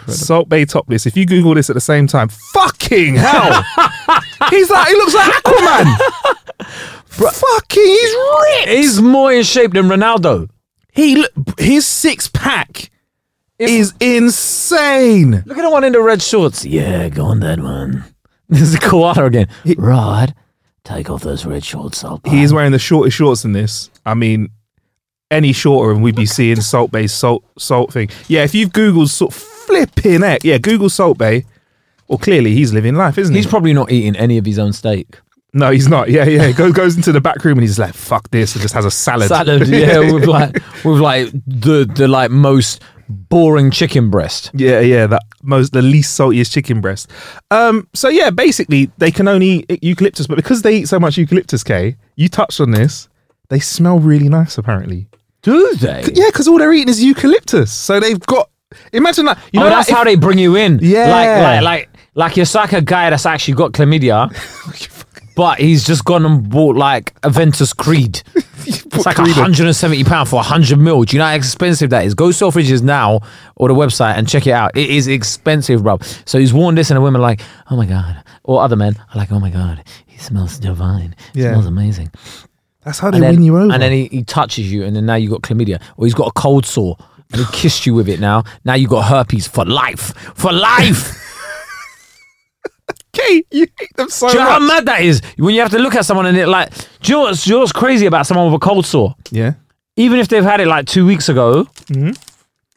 Salt 0.09 0.49
Bae 0.49 0.65
topless. 0.65 1.07
If 1.07 1.17
you 1.17 1.27
Google 1.27 1.55
this 1.55 1.69
at 1.71 1.75
the 1.75 1.81
same 1.81 2.07
time, 2.07 2.29
fucking 2.29 3.17
hell, 3.17 3.65
he's 4.51 4.71
like 4.71 4.89
he 4.89 4.95
looks 4.95 5.15
like 5.15 5.33
Aquaman. 5.43 5.97
fucking, 7.09 7.83
he's 7.83 8.15
ripped. 8.15 8.69
he's 8.69 9.01
more 9.03 9.33
in 9.33 9.43
shape 9.43 9.73
than 9.73 9.87
Ronaldo. 9.87 10.49
He 10.93 11.17
look- 11.17 11.59
his 11.61 11.87
six 11.87 12.29
pack 12.29 12.91
is 13.59 13.95
insane. 14.01 15.43
Look 15.47 15.59
at 15.59 15.63
the 15.63 15.71
one 15.71 15.85
in 15.85 15.93
the 15.93 16.01
red 16.03 16.23
shorts. 16.23 16.65
Yeah, 16.65 17.09
go 17.09 17.25
on 17.27 17.41
that 17.41 17.61
one. 17.61 18.05
This 18.49 18.63
is 18.63 18.75
a 18.77 18.79
koala 18.79 19.25
again. 19.25 19.49
Rod, 19.77 20.33
take 20.85 21.11
off 21.11 21.23
those 21.23 21.45
red 21.45 21.65
shorts, 21.65 21.99
Salt 21.99 22.23
Bae. 22.23 22.31
He 22.31 22.43
is 22.45 22.53
wearing 22.53 22.71
the 22.71 22.79
shortest 22.79 23.17
shorts 23.17 23.45
in 23.45 23.51
this. 23.51 23.91
I 24.07 24.15
mean, 24.15 24.51
any 25.31 25.53
shorter 25.53 25.91
and 25.93 26.03
we'd 26.03 26.15
be 26.17 26.27
seeing 26.27 26.61
Salt 26.61 26.91
Bae 26.91 27.07
salt 27.07 27.45
salt 27.59 27.93
thing. 27.93 28.11
Yeah, 28.29 28.45
if 28.45 28.55
you've 28.55 28.71
Googled 28.71 29.09
sort 29.09 29.35
of 29.35 29.41
flipping 29.41 30.23
heck, 30.23 30.45
yeah, 30.45 30.59
Google 30.59 30.89
Salt 30.89 31.19
Bae. 31.19 31.45
Well, 32.09 32.19
clearly 32.19 32.55
he's 32.55 32.73
living 32.73 32.95
life, 32.95 33.19
isn't 33.19 33.35
he? 33.35 33.41
He's 33.41 33.49
probably 33.51 33.73
not 33.73 33.91
eating 33.91 34.15
any 34.17 34.39
of 34.39 34.47
his 34.47 34.59
own 34.61 34.73
steak. 34.73 35.19
no, 35.53 35.71
he's 35.71 35.89
not. 35.89 36.09
Yeah, 36.11 36.25
yeah. 36.25 36.53
Goes 36.53 36.73
goes 36.73 36.97
into 36.97 37.11
the 37.13 37.21
back 37.21 37.45
room 37.45 37.59
and 37.59 37.63
he's 37.63 37.79
like, 37.79 37.95
"Fuck 37.95 38.31
this," 38.31 38.55
and 38.55 38.63
just 38.63 38.75
has 38.75 38.85
a 38.85 38.91
salad. 38.91 39.29
Salad, 39.29 39.67
yeah, 39.69 39.99
with 40.13 40.27
like 40.27 40.55
with 40.85 41.01
like 41.01 41.31
the 41.47 41.85
the 41.93 42.07
like 42.07 42.31
most 42.31 42.83
boring 43.09 43.71
chicken 43.73 44.11
breast. 44.11 44.51
Yeah, 44.55 44.79
yeah, 44.81 45.07
that 45.09 45.23
most 45.43 45.73
the 45.73 45.83
least 45.83 46.17
saltiest 46.19 46.53
chicken 46.53 46.81
breast. 46.81 47.11
Um, 47.51 47.89
so 47.95 48.09
yeah, 48.09 48.31
basically 48.31 48.91
they 48.99 49.11
can 49.11 49.27
only 49.27 49.65
eat 49.69 49.83
eucalyptus, 49.83 50.29
but 50.29 50.37
because 50.37 50.63
they 50.63 50.77
eat 50.77 50.89
so 50.89 51.01
much 51.01 51.17
eucalyptus, 51.19 51.65
K, 51.65 51.97
you 52.15 52.29
touched 52.29 52.61
on 52.61 52.71
this. 52.71 53.09
They 53.49 53.61
smell 53.61 53.99
really 53.99 54.29
nice, 54.29 54.59
apparently. 54.59 55.09
Do 55.43 55.75
they? 55.77 56.05
Yeah, 56.13 56.27
because 56.27 56.49
all 56.49 56.59
they're 56.59 56.73
eating 56.73 56.89
is 56.89 57.03
eucalyptus. 57.03 57.73
So 57.73 58.01
they've 58.01 58.19
got. 58.21 58.51
Imagine 58.93 59.27
that. 59.27 59.39
You 59.53 59.61
oh, 59.61 59.65
know, 59.65 59.71
that's 59.71 59.89
like 59.89 59.97
how 59.97 60.03
if- 60.03 60.07
they 60.09 60.17
bring 60.17 60.39
you 60.39 60.57
in. 60.57 60.81
Yeah. 60.83 61.09
like 61.11 61.43
like 61.43 61.63
like 61.63 61.89
like 62.15 62.37
you're 62.37 62.47
like 62.55 62.73
a 62.73 62.81
guy 62.83 63.11
that's 63.11 63.27
actually 63.27 63.55
got 63.55 63.73
chlamydia, 63.73 64.31
but 65.37 65.59
he's 65.61 65.85
just 65.85 66.05
gone 66.05 66.25
and 66.27 66.49
bought 66.49 66.77
like 66.77 67.15
Aventus 67.23 67.77
Creed. 67.77 68.23
It's 68.69 69.07
like 69.07 69.15
Creed 69.15 69.29
170 69.37 70.03
pound 70.05 70.29
for 70.29 70.37
100 70.37 70.77
mil. 70.79 71.05
Do 71.05 71.15
you 71.15 71.21
know 71.21 71.27
how 71.27 71.35
expensive 71.35 71.91
that 71.91 72.05
is? 72.05 72.15
Go 72.15 72.29
Selfridges 72.31 72.83
now 72.83 73.21
or 73.55 73.69
the 73.69 73.75
website 73.75 74.15
and 74.17 74.27
check 74.29 74.47
it 74.49 74.53
out. 74.53 74.77
It 74.77 74.91
is 74.91 75.07
expensive, 75.07 75.85
bro. 75.85 75.99
So 76.25 76.39
he's 76.41 76.53
worn 76.53 76.75
this, 76.75 76.91
and 76.91 76.97
the 76.97 77.01
women 77.01 77.21
are 77.21 77.23
like, 77.23 77.43
oh 77.71 77.77
my 77.77 77.87
god, 77.87 78.25
or 78.43 78.63
other 78.63 78.75
men 78.75 78.97
are 78.97 79.17
like, 79.19 79.31
oh 79.31 79.39
my 79.39 79.51
god, 79.51 79.85
he 80.07 80.19
smells 80.19 80.59
divine. 80.59 81.15
He 81.33 81.43
Yeah. 81.43 81.51
smells 81.51 81.67
amazing. 81.67 82.11
That's 82.87 83.01
how 83.01 83.11
they 83.11 83.21
then, 83.21 83.35
win 83.35 83.43
you 83.43 83.59
over. 83.59 83.73
and 83.75 83.83
then 83.83 83.93
he, 83.93 84.07
he 84.07 84.23
touches 84.23 84.73
you, 84.73 84.85
and 84.85 84.95
then 84.97 85.05
now 85.05 85.17
you've 85.17 85.33
got 85.33 85.43
chlamydia, 85.43 85.83
or 85.99 86.07
he's 86.07 86.15
got 86.15 86.29
a 86.29 86.33
cold 86.33 86.65
sore, 86.65 86.97
and 87.33 87.41
he 87.41 87.47
kissed 87.53 87.85
you 87.85 87.93
with 87.95 88.09
it. 88.09 88.21
Now, 88.21 88.45
now 88.65 88.75
you've 88.75 88.89
got 88.91 89.03
herpes 89.07 89.47
for 89.49 89.65
life, 89.67 90.15
for 90.37 90.53
life. 90.53 91.13
Kay, 93.13 93.45
you 93.51 93.67
hate 93.79 93.97
them 93.97 94.09
so 94.11 94.29
do 94.29 94.35
you 94.35 94.41
know 94.45 94.51
how 94.51 94.59
mad 94.61 94.85
that 94.87 95.01
is? 95.03 95.21
When 95.39 95.55
you 95.55 95.61
have 95.63 95.71
to 95.73 95.79
look 95.79 95.95
at 95.95 96.05
someone 96.05 96.27
and 96.27 96.37
it 96.37 96.47
like, 96.47 96.71
do 97.01 97.13
you 97.13 97.19
know 97.19 97.21
what's, 97.23 97.45
do 97.45 97.51
you 97.51 97.57
know 97.57 97.61
what's 97.61 97.73
crazy 97.73 98.07
about 98.07 98.27
someone 98.27 98.47
with 98.53 98.63
a 98.63 98.65
cold 98.65 98.85
sore? 98.87 99.17
Yeah. 99.31 99.55
Even 99.97 100.21
if 100.21 100.29
they've 100.29 100.45
had 100.45 100.61
it 100.61 100.67
like 100.69 100.87
two 100.87 101.07
weeks 101.07 101.29
ago, 101.29 101.65
Mm-hmm. 101.87 102.11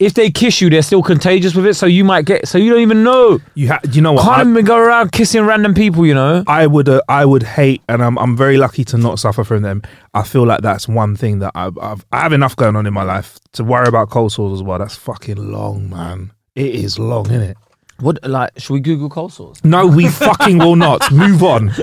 If 0.00 0.14
they 0.14 0.30
kiss 0.30 0.60
you, 0.62 0.70
they're 0.70 0.82
still 0.82 1.02
contagious 1.02 1.54
with 1.54 1.66
it. 1.66 1.74
So 1.74 1.84
you 1.86 2.04
might 2.04 2.24
get, 2.24 2.48
so 2.48 2.56
you 2.58 2.70
don't 2.70 2.80
even 2.80 3.04
know. 3.04 3.38
You 3.54 3.68
ha- 3.68 3.80
you 3.92 4.00
know 4.00 4.14
what? 4.14 4.24
Can't 4.24 4.48
I- 4.48 4.50
even 4.50 4.64
go 4.64 4.78
around 4.78 5.12
kissing 5.12 5.44
random 5.44 5.74
people, 5.74 6.04
you 6.06 6.14
know. 6.14 6.42
I 6.48 6.66
would 6.66 6.88
uh, 6.88 7.02
I 7.08 7.24
would 7.26 7.42
hate, 7.44 7.82
and 7.88 8.02
I'm 8.02 8.18
I'm 8.18 8.36
very 8.36 8.56
lucky 8.56 8.82
to 8.86 8.98
not 8.98 9.18
suffer 9.20 9.44
from 9.44 9.62
them. 9.62 9.82
I 10.14 10.22
feel 10.24 10.44
like 10.46 10.62
that's 10.62 10.88
one 10.88 11.14
thing 11.14 11.38
that 11.40 11.52
I've, 11.54 11.78
I've 11.78 12.04
I 12.10 12.20
have 12.22 12.32
enough 12.32 12.56
going 12.56 12.74
on 12.76 12.86
in 12.86 12.94
my 12.94 13.02
life 13.04 13.38
to 13.52 13.62
worry 13.62 13.86
about 13.86 14.10
cold 14.10 14.32
sores 14.32 14.58
as 14.58 14.62
well. 14.64 14.78
That's 14.78 14.96
fucking 14.96 15.36
long, 15.52 15.90
man. 15.90 16.32
It 16.56 16.74
is 16.74 16.98
long, 16.98 17.26
isn't 17.26 17.42
it? 17.42 17.56
What 18.00 18.18
like? 18.28 18.52
Should 18.56 18.72
we 18.72 18.80
Google 18.80 19.10
cold 19.10 19.32
sores? 19.34 19.62
No, 19.62 19.86
we 19.86 20.08
fucking 20.08 20.58
will 20.58 20.76
not. 20.76 21.12
Move 21.12 21.42
on. 21.42 21.70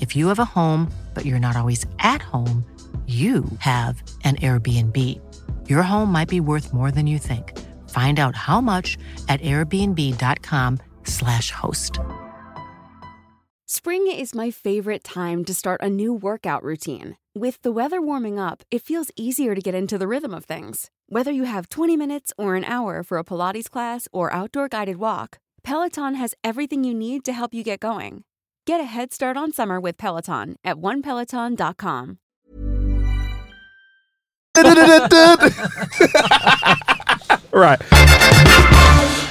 If 0.00 0.16
you 0.16 0.28
have 0.28 0.38
a 0.38 0.46
home, 0.46 0.90
but 1.12 1.26
you're 1.26 1.38
not 1.38 1.56
always 1.56 1.84
at 1.98 2.22
home, 2.22 2.64
you 3.06 3.44
have 3.58 4.02
an 4.24 4.36
Airbnb. 4.36 4.96
Your 5.68 5.82
home 5.82 6.10
might 6.12 6.28
be 6.28 6.40
worth 6.40 6.72
more 6.72 6.92
than 6.92 7.08
you 7.08 7.18
think. 7.18 7.58
Find 7.90 8.20
out 8.20 8.36
how 8.36 8.60
much 8.60 8.96
at 9.28 9.40
airbnb.com/slash 9.40 11.50
host. 11.50 11.98
Spring 13.66 14.06
is 14.06 14.34
my 14.34 14.50
favorite 14.50 15.04
time 15.04 15.44
to 15.44 15.54
start 15.54 15.80
a 15.82 15.88
new 15.88 16.12
workout 16.12 16.62
routine. 16.62 17.16
With 17.34 17.62
the 17.62 17.72
weather 17.72 18.00
warming 18.00 18.38
up, 18.38 18.62
it 18.70 18.82
feels 18.82 19.10
easier 19.16 19.54
to 19.54 19.60
get 19.60 19.74
into 19.74 19.98
the 19.98 20.08
rhythm 20.08 20.34
of 20.34 20.44
things. 20.44 20.90
Whether 21.08 21.30
you 21.30 21.44
have 21.44 21.68
20 21.68 21.96
minutes 21.96 22.32
or 22.38 22.56
an 22.56 22.64
hour 22.64 23.02
for 23.02 23.18
a 23.18 23.24
Pilates 23.24 23.70
class 23.70 24.08
or 24.12 24.32
outdoor 24.32 24.68
guided 24.68 24.96
walk, 24.96 25.38
Peloton 25.62 26.14
has 26.14 26.34
everything 26.42 26.84
you 26.84 26.94
need 26.94 27.24
to 27.24 27.32
help 27.32 27.54
you 27.54 27.62
get 27.62 27.80
going. 27.80 28.24
Get 28.70 28.80
a 28.80 28.84
head 28.84 29.12
start 29.12 29.36
on 29.36 29.52
summer 29.52 29.80
with 29.80 29.98
Peloton 29.98 30.54
at 30.62 30.76
onepeloton.com. 30.76 32.18
right. 37.52 37.82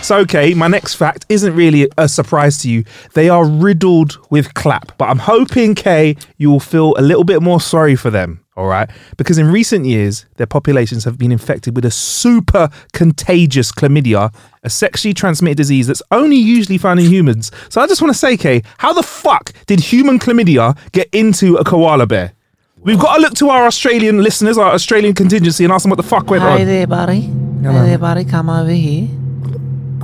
So, 0.04 0.18
okay, 0.18 0.54
my 0.54 0.68
next 0.68 0.96
fact 0.96 1.26
isn't 1.30 1.56
really 1.56 1.88
a 1.98 2.10
surprise 2.10 2.58
to 2.64 2.70
you. 2.70 2.84
They 3.14 3.30
are 3.30 3.48
riddled 3.48 4.18
with 4.30 4.54
clap, 4.56 4.98
but 4.98 5.06
I'm 5.06 5.20
hoping, 5.20 5.74
Kay, 5.74 6.18
you 6.38 6.52
will 6.52 6.60
feel 6.60 6.94
a 6.98 7.02
little 7.02 7.24
bit 7.24 7.42
more 7.42 7.62
sorry 7.62 7.96
for 7.96 8.10
them, 8.10 8.44
all 8.60 8.68
right? 8.68 8.90
Because 9.16 9.38
in 9.38 9.48
recent 9.50 9.86
years, 9.86 10.26
their 10.36 10.46
populations 10.46 11.06
have 11.06 11.18
been 11.18 11.32
infected 11.32 11.76
with 11.76 11.86
a 11.86 11.92
super 11.92 12.70
contagious 12.92 13.72
chlamydia, 13.72 14.34
a 14.64 14.70
sexually 14.70 15.14
transmitted 15.14 15.56
disease 15.56 15.88
that's 15.88 16.02
only 16.12 16.36
usually 16.36 16.78
found 16.78 17.00
in 17.00 17.06
humans. 17.06 17.52
So, 17.70 17.80
I 17.80 17.88
just 17.88 18.02
want 18.02 18.14
to 18.14 18.20
say, 18.20 18.36
Kay, 18.36 18.62
how 18.80 18.92
the 18.92 19.02
fuck 19.02 19.54
did 19.66 19.80
human 19.80 20.20
chlamydia 20.20 20.78
get 20.92 21.08
into 21.14 21.56
a 21.56 21.64
koala 21.64 22.06
bear? 22.06 22.34
We've 22.82 23.00
got 23.00 23.16
to 23.16 23.22
look 23.22 23.34
to 23.36 23.50
our 23.50 23.66
Australian 23.66 24.22
listeners, 24.24 24.58
our 24.58 24.74
Australian 24.74 25.16
contingency, 25.16 25.64
and 25.64 25.72
ask 25.72 25.84
them 25.84 25.90
what 25.92 25.96
the 25.98 26.04
fuck 26.04 26.30
went 26.30 26.44
Hi 26.44 26.60
on. 26.60 26.66
there, 26.66 26.86
buddy. 26.88 27.22
Hi 27.64 27.86
there, 27.86 27.98
buddy. 27.98 28.26
Come 28.26 28.50
over 28.50 28.72
here. 28.72 29.08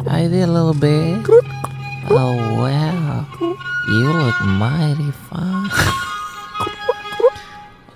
Hi 0.08 0.28
there, 0.28 0.48
little 0.48 0.74
bear. 0.74 1.22
Oh, 2.10 2.36
wow. 2.56 3.28
You 3.90 4.14
look 4.14 4.42
mighty 4.42 5.12
fine. 5.12 5.70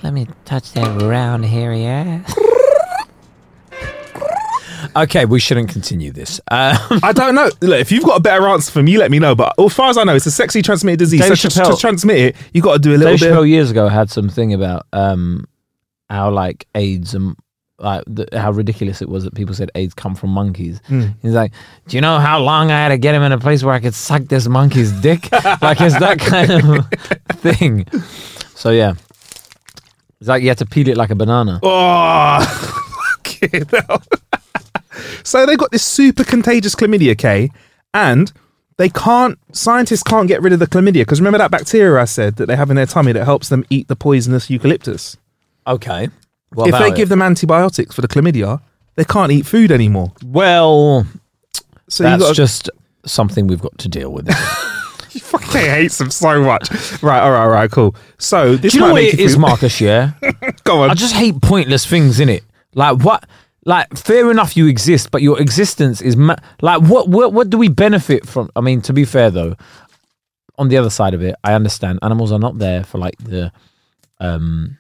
Let 0.03 0.13
me 0.13 0.27
touch 0.45 0.71
that 0.73 1.01
round, 1.01 1.45
hairy 1.45 1.85
ass. 1.85 2.35
Okay, 4.95 5.25
we 5.25 5.39
shouldn't 5.39 5.69
continue 5.69 6.11
this. 6.11 6.39
Um, 6.51 6.77
I 7.03 7.11
don't 7.13 7.35
know. 7.35 7.49
Look, 7.61 7.79
if 7.79 7.91
you've 7.91 8.03
got 8.03 8.17
a 8.17 8.21
better 8.21 8.47
answer 8.47 8.71
for 8.71 8.81
me, 8.81 8.97
let 8.97 9.11
me 9.11 9.19
know. 9.19 9.35
But 9.35 9.53
as 9.59 9.73
far 9.73 9.89
as 9.89 9.97
I 9.97 10.03
know, 10.03 10.15
it's 10.15 10.25
a 10.25 10.31
sexually 10.31 10.63
transmitted 10.63 10.99
disease. 10.99 11.21
Dave 11.21 11.37
so 11.37 11.49
to, 11.49 11.59
Chappelle- 11.59 11.75
to 11.75 11.77
transmit 11.77 12.17
it, 12.17 12.35
you 12.53 12.61
got 12.61 12.73
to 12.73 12.79
do 12.79 12.91
a 12.95 12.97
little 12.97 13.13
Dave 13.13 13.19
bit. 13.19 13.33
Chappelle 13.33 13.47
years 13.47 13.71
ago 13.71 13.87
had 13.87 14.09
something 14.09 14.53
about 14.53 14.87
um, 14.93 15.45
how 16.09 16.31
like 16.31 16.65
AIDS 16.75 17.13
and 17.13 17.35
like 17.77 18.03
the, 18.07 18.27
how 18.33 18.51
ridiculous 18.51 19.01
it 19.01 19.09
was 19.09 19.23
that 19.23 19.33
people 19.35 19.53
said 19.53 19.69
AIDS 19.75 19.93
come 19.93 20.15
from 20.15 20.31
monkeys. 20.31 20.79
Mm. 20.89 21.15
He's 21.21 21.33
like, 21.33 21.53
do 21.87 21.97
you 21.97 22.01
know 22.01 22.19
how 22.19 22.39
long 22.39 22.71
I 22.71 22.79
had 22.79 22.89
to 22.89 22.97
get 22.97 23.15
him 23.15 23.21
in 23.23 23.31
a 23.31 23.37
place 23.39 23.63
where 23.63 23.73
I 23.73 23.79
could 23.79 23.93
suck 23.93 24.23
this 24.23 24.47
monkey's 24.47 24.91
dick? 25.01 25.31
like 25.61 25.79
it's 25.81 25.97
that 25.99 26.19
kind 26.19 26.51
of 26.51 27.39
thing. 27.39 27.85
So 28.55 28.71
yeah, 28.71 28.95
it's 30.19 30.27
like 30.29 30.41
you 30.43 30.49
have 30.49 30.57
to 30.57 30.65
peel 30.65 30.87
it 30.89 30.97
like 30.97 31.09
a 31.09 31.15
banana. 31.15 31.59
Oh, 31.63 32.39
hell. 33.71 34.03
so 35.23 35.45
they 35.45 35.55
got 35.55 35.71
this 35.71 35.83
super 35.83 36.23
contagious 36.23 36.75
chlamydia, 36.75 37.17
K, 37.17 37.51
and 37.93 38.31
they 38.77 38.89
can't. 38.89 39.37
Scientists 39.51 40.03
can't 40.03 40.27
get 40.27 40.41
rid 40.41 40.53
of 40.53 40.59
the 40.59 40.67
chlamydia 40.67 41.01
because 41.01 41.19
remember 41.21 41.37
that 41.37 41.51
bacteria 41.51 42.01
I 42.01 42.05
said 42.05 42.35
that 42.37 42.47
they 42.47 42.55
have 42.55 42.69
in 42.69 42.75
their 42.75 42.85
tummy 42.85 43.11
that 43.13 43.25
helps 43.25 43.49
them 43.49 43.65
eat 43.69 43.87
the 43.87 43.95
poisonous 43.95 44.49
eucalyptus. 44.49 45.17
Okay. 45.67 46.09
What 46.53 46.67
if 46.67 46.71
they 46.73 46.85
about 46.87 46.97
give 46.97 47.09
them 47.09 47.21
antibiotics 47.21 47.93
for 47.93 48.01
the 48.01 48.07
chlamydia, 48.07 48.61
they 48.95 49.05
can't 49.05 49.31
eat 49.31 49.45
food 49.45 49.71
anymore. 49.71 50.13
well, 50.25 51.05
So 51.87 52.03
that's 52.03 52.23
got 52.23 52.35
just 52.35 52.69
something 53.05 53.47
we've 53.47 53.61
got 53.61 53.77
to 53.77 53.87
deal 53.87 54.11
with. 54.11 54.27
You 55.13 55.21
fucking 55.21 55.49
hates 55.61 55.97
them 55.97 56.11
so 56.11 56.41
much. 56.43 56.69
Right, 57.01 57.19
all 57.21 57.31
right, 57.31 57.41
all 57.43 57.49
right, 57.49 57.71
cool. 57.71 57.95
So 58.17 58.55
this 58.55 58.73
Do 58.73 58.77
you 58.77 58.83
know 58.83 58.93
what 58.93 59.01
make 59.01 59.13
it 59.13 59.19
you 59.19 59.25
is, 59.25 59.31
feel- 59.33 59.41
Marcus? 59.41 59.81
Yeah. 59.81 60.11
Go 60.63 60.81
on. 60.83 60.89
I 60.91 60.93
just 60.93 61.13
hate 61.15 61.41
pointless 61.41 61.85
things 61.85 62.19
in 62.19 62.29
it. 62.29 62.43
Like 62.75 63.03
what? 63.03 63.25
Like 63.65 63.97
fair 63.97 64.29
enough, 64.31 64.55
you 64.55 64.67
exist, 64.67 65.11
but 65.11 65.21
your 65.21 65.39
existence 65.41 66.01
is 66.01 66.15
ma- 66.15 66.35
like 66.61 66.81
what? 66.83 67.09
What? 67.09 67.33
What 67.33 67.49
do 67.49 67.57
we 67.57 67.67
benefit 67.67 68.27
from? 68.27 68.49
I 68.55 68.61
mean, 68.61 68.81
to 68.83 68.93
be 68.93 69.03
fair 69.05 69.29
though, 69.31 69.55
on 70.57 70.69
the 70.69 70.77
other 70.77 70.89
side 70.89 71.13
of 71.13 71.21
it, 71.23 71.35
I 71.43 71.53
understand 71.53 71.99
animals 72.01 72.31
are 72.31 72.39
not 72.39 72.57
there 72.59 72.83
for 72.83 72.97
like 72.99 73.17
the, 73.17 73.51
um, 74.19 74.77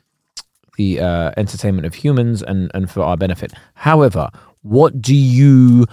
the 0.77 0.99
uh, 1.01 1.31
entertainment 1.37 1.85
of 1.87 1.93
humans 1.95 2.41
and 2.43 2.69
and 2.73 2.89
for 2.89 3.01
our 3.01 3.17
benefit. 3.17 3.51
However, 3.73 4.29
what 4.61 5.01
do 5.01 5.15
you, 5.15 5.85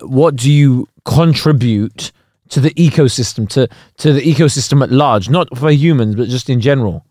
what 0.00 0.36
do 0.36 0.50
you 0.52 0.88
contribute 1.04 2.12
to 2.50 2.60
the 2.60 2.70
ecosystem 2.70 3.48
to 3.50 3.68
to 3.98 4.12
the 4.12 4.20
ecosystem 4.20 4.82
at 4.82 4.90
large? 4.90 5.28
Not 5.28 5.56
for 5.56 5.70
humans, 5.70 6.14
but 6.14 6.28
just 6.28 6.48
in 6.50 6.60
general. 6.60 7.04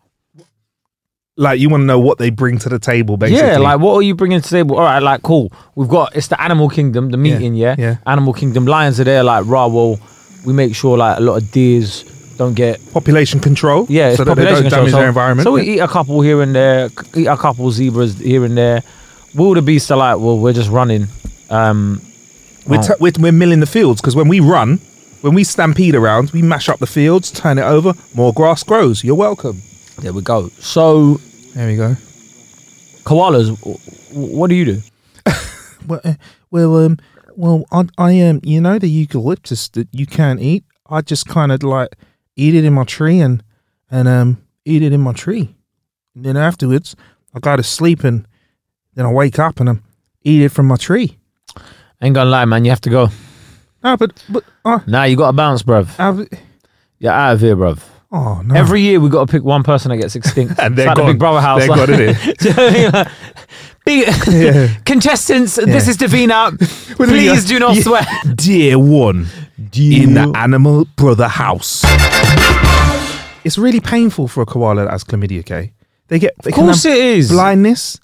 like 1.38 1.60
you 1.60 1.68
want 1.68 1.82
to 1.82 1.86
know 1.86 2.00
what 2.00 2.18
they 2.18 2.30
bring 2.30 2.58
to 2.58 2.68
the 2.68 2.78
table, 2.78 3.16
basically. 3.16 3.46
Yeah, 3.46 3.58
like 3.58 3.78
what 3.80 3.94
are 3.94 4.02
you 4.02 4.14
bringing 4.14 4.40
to 4.40 4.48
the 4.48 4.56
table? 4.56 4.76
All 4.76 4.82
right, 4.82 4.98
like 4.98 5.22
cool. 5.22 5.52
We've 5.76 5.88
got 5.88 6.14
it's 6.14 6.26
the 6.28 6.40
animal 6.42 6.68
kingdom, 6.68 7.10
the 7.10 7.16
meeting. 7.16 7.54
Yeah, 7.54 7.76
yeah. 7.78 7.98
Animal 8.06 8.32
kingdom. 8.32 8.66
Lions 8.66 9.00
are 9.00 9.04
there. 9.04 9.22
Like 9.22 9.46
rah, 9.46 9.68
well, 9.68 9.98
we 10.44 10.52
make 10.52 10.74
sure 10.74 10.98
like 10.98 11.18
a 11.18 11.20
lot 11.20 11.40
of 11.40 11.50
deers 11.52 12.02
don't 12.36 12.54
get. 12.54 12.80
population 12.92 13.40
control. 13.40 13.86
Yeah, 13.88 14.14
so 14.14 14.24
that 14.24 14.34
they 14.34 14.42
population 14.42 14.70
don't 14.70 14.80
damage 14.80 14.90
so, 14.90 14.98
their 14.98 15.08
environment. 15.08 15.44
So 15.44 15.52
we 15.52 15.62
eat 15.62 15.78
a 15.78 15.88
couple 15.88 16.20
here 16.20 16.42
and 16.42 16.54
there, 16.54 16.90
eat 17.16 17.26
a 17.26 17.36
couple 17.36 17.70
zebras 17.70 18.18
here 18.18 18.44
and 18.44 18.58
there. 18.58 18.82
Wildebeest 19.34 19.90
are 19.92 19.98
like, 19.98 20.18
well, 20.18 20.38
we're 20.38 20.52
just 20.52 20.70
running. 20.70 21.06
Um, 21.50 22.02
we're, 22.66 22.78
oh. 22.78 22.82
t- 22.82 22.94
we're, 22.98 23.12
we're 23.18 23.32
milling 23.32 23.60
the 23.60 23.66
fields 23.66 24.00
because 24.00 24.16
when 24.16 24.28
we 24.28 24.40
run, 24.40 24.80
when 25.22 25.34
we 25.34 25.44
stampede 25.44 25.94
around, 25.94 26.30
we 26.30 26.42
mash 26.42 26.68
up 26.68 26.78
the 26.78 26.86
fields, 26.86 27.30
turn 27.30 27.58
it 27.58 27.62
over, 27.62 27.92
more 28.14 28.32
grass 28.32 28.62
grows. 28.62 29.02
You're 29.04 29.14
welcome. 29.16 29.60
there 29.98 30.12
we 30.12 30.22
go. 30.22 30.48
So 30.60 31.14
There 31.54 31.66
we 31.66 31.76
go. 31.76 31.94
koalas, 33.04 33.56
w- 33.60 33.78
w- 34.10 34.36
what 34.36 34.48
do 34.50 34.54
you 34.56 34.64
do? 34.64 34.80
Well, 35.86 36.00
uh, 36.04 36.14
well, 36.50 36.76
um, 36.84 36.98
well, 37.34 37.64
I, 37.72 37.84
I 37.96 38.20
um, 38.22 38.40
you 38.42 38.60
know, 38.60 38.78
the 38.78 38.88
eucalyptus 38.90 39.68
that 39.70 39.88
you 39.92 40.04
can't 40.06 40.38
eat. 40.40 40.64
I 40.90 41.00
just 41.00 41.26
kind 41.28 41.50
of 41.50 41.62
like 41.62 41.96
eat 42.36 42.54
it 42.54 42.64
in 42.64 42.74
my 42.74 42.84
tree 42.84 43.20
and 43.20 43.42
and 43.90 44.06
um, 44.06 44.42
eat 44.66 44.82
it 44.82 44.92
in 44.92 45.00
my 45.00 45.12
tree. 45.14 45.54
And 46.14 46.24
then 46.26 46.36
afterwards, 46.36 46.94
I 47.32 47.38
go 47.38 47.56
to 47.56 47.62
sleep 47.62 48.04
and 48.04 48.26
then 48.94 49.06
I 49.06 49.12
wake 49.12 49.38
up 49.38 49.60
and 49.60 49.70
I 49.70 49.74
eat 50.24 50.42
it 50.42 50.50
from 50.50 50.66
my 50.66 50.76
tree. 50.76 51.16
Ain't 52.02 52.14
gonna 52.14 52.28
lie, 52.28 52.44
man. 52.44 52.64
You 52.66 52.70
have 52.70 52.82
to 52.82 52.90
go. 52.90 53.08
No, 53.82 53.96
but 53.96 54.24
but 54.28 54.44
uh, 54.64 54.80
Nah, 54.86 55.04
you 55.04 55.16
got 55.16 55.28
to 55.28 55.32
bounce, 55.32 55.62
bruv. 55.62 55.88
I've, 56.00 56.28
You're 56.98 57.12
out 57.12 57.34
of 57.34 57.40
here, 57.40 57.56
bruv. 57.56 57.80
oh 58.10 58.42
no. 58.42 58.54
Every 58.54 58.80
year 58.82 58.98
we 59.00 59.08
got 59.08 59.26
to 59.28 59.30
pick 59.30 59.44
one 59.44 59.62
person 59.62 59.90
that 59.90 59.98
gets 59.98 60.16
extinct. 60.16 60.58
And 60.62 60.76
they're 60.76 60.86
like 60.86 60.96
the 60.96 61.02
gone. 61.02 61.12
Big 61.12 61.18
Brother 61.18 61.40
house. 61.40 61.60
They're 61.60 61.68
like- 61.68 61.86
gone, 61.86 61.96
innit? 61.98 62.38
Do 62.38 62.48
you 62.48 62.54
know 62.54 62.90
what 62.90 62.94
I 62.94 63.02
mean? 63.04 63.14
Big 63.84 64.84
contestants, 64.84 65.54
this 65.56 65.88
is 65.88 65.96
Davina. 65.96 66.58
Please 66.96 67.46
do 67.46 67.58
not 67.58 67.74
Yeah. 67.76 67.82
sweat. 67.82 68.08
Dear 68.36 68.78
one 68.78 69.26
in 69.74 70.14
the 70.14 70.32
animal 70.36 70.84
brother 70.96 71.28
house. 71.28 71.84
It's 73.44 73.56
really 73.56 73.80
painful 73.80 74.28
for 74.28 74.42
a 74.42 74.46
koala 74.46 74.84
that 74.84 74.90
has 74.90 75.04
chlamydia, 75.04 75.40
okay? 75.40 75.72
They 76.08 76.18
get 76.18 76.34
they 76.42 76.50
Of 76.50 76.56
course 76.56 76.82
can 76.82 76.90
have 76.92 77.00
it 77.00 77.04
is. 77.18 77.30
blindness, 77.30 77.98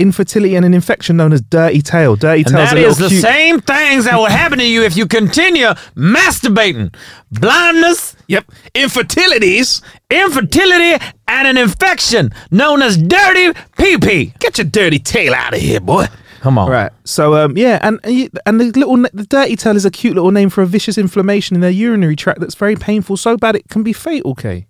infertility, 0.00 0.54
and 0.56 0.64
an 0.64 0.74
infection 0.74 1.16
known 1.16 1.32
as 1.32 1.40
dirty 1.40 1.82
tail. 1.82 2.16
Dirty 2.16 2.44
tail. 2.44 2.56
tail's 2.66 2.70
that 2.70 2.78
a 2.78 2.86
is 2.86 2.98
the 2.98 3.08
cute. 3.08 3.22
same 3.22 3.60
things 3.60 4.04
that 4.06 4.16
will 4.16 4.26
happen 4.40 4.58
to 4.58 4.66
you 4.66 4.82
if 4.84 4.96
you 4.96 5.06
continue 5.06 5.66
masturbating. 5.96 6.94
Blindness, 7.30 8.16
Yep. 8.28 8.50
Infertilities. 8.74 9.82
infertility, 10.10 11.04
and 11.28 11.48
an 11.48 11.56
infection 11.56 12.30
known 12.50 12.82
as 12.82 12.96
dirty 12.96 13.52
pee-pee. 13.78 14.34
Get 14.40 14.58
your 14.58 14.64
dirty 14.66 14.98
tail 14.98 15.34
out 15.34 15.54
of 15.54 15.60
here, 15.60 15.80
boy. 15.80 16.06
Come 16.40 16.56
on. 16.56 16.70
Right. 16.70 16.90
So 17.04 17.34
um 17.36 17.56
yeah, 17.56 17.78
and 17.82 18.00
and 18.46 18.58
the 18.60 18.72
little 18.72 18.96
the 19.12 19.26
dirty 19.28 19.56
tail 19.56 19.76
is 19.76 19.84
a 19.84 19.90
cute 19.90 20.14
little 20.14 20.30
name 20.30 20.48
for 20.48 20.62
a 20.62 20.66
vicious 20.66 20.96
inflammation 20.96 21.54
in 21.54 21.60
their 21.60 21.70
urinary 21.70 22.16
tract 22.16 22.40
that's 22.40 22.54
very 22.54 22.76
painful, 22.76 23.18
so 23.18 23.36
bad 23.36 23.56
it 23.56 23.68
can 23.68 23.82
be 23.82 23.92
fatal. 23.92 24.30
Okay. 24.30 24.66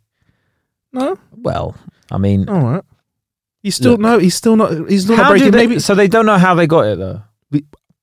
No. 0.93 1.17
Well, 1.31 1.77
I 2.11 2.19
mean, 2.19 2.49
All 2.49 2.61
right. 2.61 2.83
You 3.63 3.71
still 3.71 3.93
Look. 3.93 4.01
no. 4.01 4.19
He's 4.19 4.35
still 4.35 4.57
not. 4.57 4.89
He's 4.89 5.05
still 5.05 5.17
not 5.17 5.27
how 5.27 5.33
do 5.33 5.39
breaking. 5.39 5.51
they, 5.53 5.67
Maybe 5.67 5.79
so 5.81 5.95
they 5.95 6.09
don't 6.09 6.27
know 6.27 6.39
how 6.39 6.55
they 6.55 6.67
got 6.67 6.87
it 6.87 6.99
though. 6.99 7.23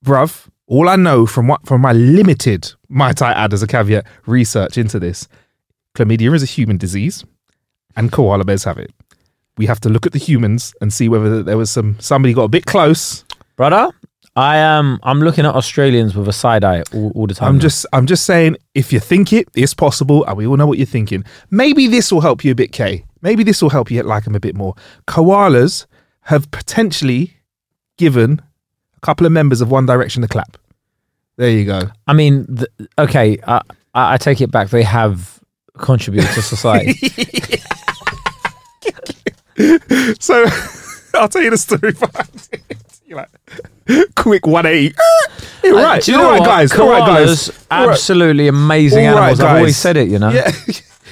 bruv, 0.06 0.48
all 0.68 0.88
I 0.90 0.96
know 0.96 1.26
from 1.26 1.48
what 1.48 1.66
from 1.66 1.82
my 1.82 1.94
limited, 1.94 2.72
might 2.90 3.22
I 3.22 3.32
add 3.32 3.54
as 3.54 3.64
a 3.64 3.68
caveat, 3.68 4.06
research 4.26 4.78
into 4.78 5.00
this, 5.00 5.28
chlamydia 5.96 6.34
is 6.36 6.44
a 6.44 6.46
human 6.46 6.78
disease, 6.78 7.24
and 7.96 8.12
koala 8.12 8.44
bears 8.46 8.64
have 8.66 8.78
it. 8.78 8.92
We 9.58 9.66
have 9.66 9.80
to 9.82 9.90
look 9.90 10.06
at 10.06 10.12
the 10.12 10.20
humans 10.20 10.76
and 10.82 10.94
see 10.94 11.10
whether 11.10 11.42
there 11.42 11.58
was 11.58 11.72
some 11.72 12.00
somebody 12.00 12.34
got 12.34 12.44
a 12.44 12.50
bit 12.50 12.66
close. 12.68 13.26
Brother, 13.56 13.90
I 14.36 14.58
am 14.58 15.00
I'm 15.02 15.20
looking 15.22 15.44
at 15.48 15.56
Australians 15.56 16.16
with 16.16 16.28
a 16.28 16.34
side 16.34 16.64
eye 16.64 16.84
all, 16.94 17.12
all 17.16 17.26
the 17.26 17.34
time. 17.34 17.48
I'm 17.48 17.56
now. 17.56 17.62
just 17.62 17.86
I'm 17.92 18.06
just 18.06 18.26
saying, 18.26 18.58
if 18.76 18.94
you 18.94 19.00
think 19.00 19.34
it, 19.34 19.48
it's 19.56 19.74
possible, 19.74 20.24
and 20.26 20.38
we 20.38 20.46
all 20.46 20.58
know 20.58 20.68
what 20.68 20.78
you're 20.78 20.86
thinking. 20.86 21.24
Maybe 21.50 21.88
this 21.88 22.12
will 22.12 22.22
help 22.22 22.44
you 22.46 22.52
a 22.52 22.56
bit, 22.56 22.72
Kay. 22.72 23.04
Maybe 23.22 23.44
this 23.44 23.62
will 23.62 23.70
help 23.70 23.90
you 23.92 24.02
like 24.04 24.24
them 24.26 24.36
a 24.36 24.40
bit 24.40 24.56
more. 24.56 24.76
Koalas 25.08 25.86
have 26.22 26.50
potentially 26.52 27.38
given 27.98 28.42
a 28.96 29.00
couple 29.02 29.26
of 29.26 29.32
members 29.32 29.62
of 29.62 29.72
One 29.72 29.86
Direction 29.86 30.24
a 30.24 30.28
clap. 30.28 30.58
There 31.38 31.50
you 31.50 31.66
go. 31.66 31.82
I 32.08 32.14
mean, 32.14 32.46
th 32.58 32.68
okay, 32.98 33.38
I, 33.48 33.62
I 33.94 34.14
I 34.14 34.18
take 34.18 34.42
it 34.42 34.52
back. 34.52 34.70
They 34.70 34.84
have 34.84 35.40
contributed 35.78 36.30
to 36.34 36.42
society. 36.42 36.96
So 40.20 40.46
I'll 41.16 41.28
tell 41.28 41.42
you 41.42 41.50
the 41.50 41.58
story 41.58 41.92
behind 41.94 42.48
it. 42.52 42.62
You're 43.08 43.18
like, 43.18 44.16
quick 44.16 44.46
180. 44.46 44.96
You're 45.64 45.76
Uh, 45.80 45.84
right. 45.84 46.04
do 46.04 46.12
you 46.12 46.18
You're 46.20 46.38
know 46.40 46.46
guys. 46.46 46.72
All 46.78 46.90
right, 46.90 47.00
guys. 47.00 47.30
Koalas, 47.50 47.66
All 47.72 47.88
right. 47.88 47.94
absolutely 47.94 48.48
amazing 48.50 49.08
All 49.08 49.16
right, 49.16 49.30
animals. 49.30 49.40
I've 49.40 49.58
always 49.58 49.78
said 49.78 49.98
it, 49.98 50.10
you 50.10 50.20
know. 50.20 50.30
Yeah. 50.30 50.52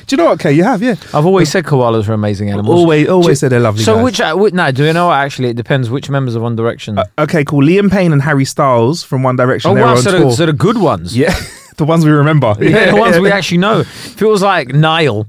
Do 0.07 0.15
you 0.15 0.17
know 0.17 0.25
what, 0.25 0.39
Kay? 0.39 0.53
You 0.53 0.63
have, 0.63 0.81
yeah. 0.81 0.95
I've 1.13 1.25
always 1.25 1.49
said 1.51 1.63
koalas 1.65 2.07
are 2.07 2.13
amazing 2.13 2.49
animals. 2.51 2.79
Always, 2.79 3.07
always 3.07 3.39
said 3.39 3.51
they're 3.51 3.59
lovely. 3.59 3.83
So 3.83 3.95
guys. 3.95 4.03
which, 4.03 4.21
uh, 4.21 4.35
which 4.35 4.53
no, 4.53 4.71
do 4.71 4.83
you 4.85 4.93
know 4.93 5.07
what? 5.07 5.15
Actually, 5.15 5.49
it 5.49 5.55
depends 5.55 5.89
which 5.89 6.09
members 6.09 6.35
of 6.35 6.41
One 6.41 6.55
Direction. 6.55 6.97
Uh, 6.99 7.05
okay, 7.19 7.43
cool. 7.43 7.63
Liam 7.63 7.91
Payne 7.91 8.13
and 8.13 8.21
Harry 8.21 8.45
Styles 8.45 9.03
from 9.03 9.23
One 9.23 9.35
Direction. 9.35 9.71
oh 9.71 9.73
wow, 9.81 9.95
so 9.95 10.11
the, 10.11 10.31
so 10.31 10.45
the 10.45 10.53
good 10.53 10.77
ones. 10.77 11.17
yeah, 11.17 11.35
the 11.77 11.85
ones 11.85 12.05
we 12.05 12.11
remember. 12.11 12.55
Yeah, 12.59 12.91
the 12.91 12.97
ones 12.97 13.19
we 13.19 13.31
actually 13.31 13.57
know. 13.59 13.83
Feels 13.83 14.43
like 14.43 14.69
Niall. 14.69 15.27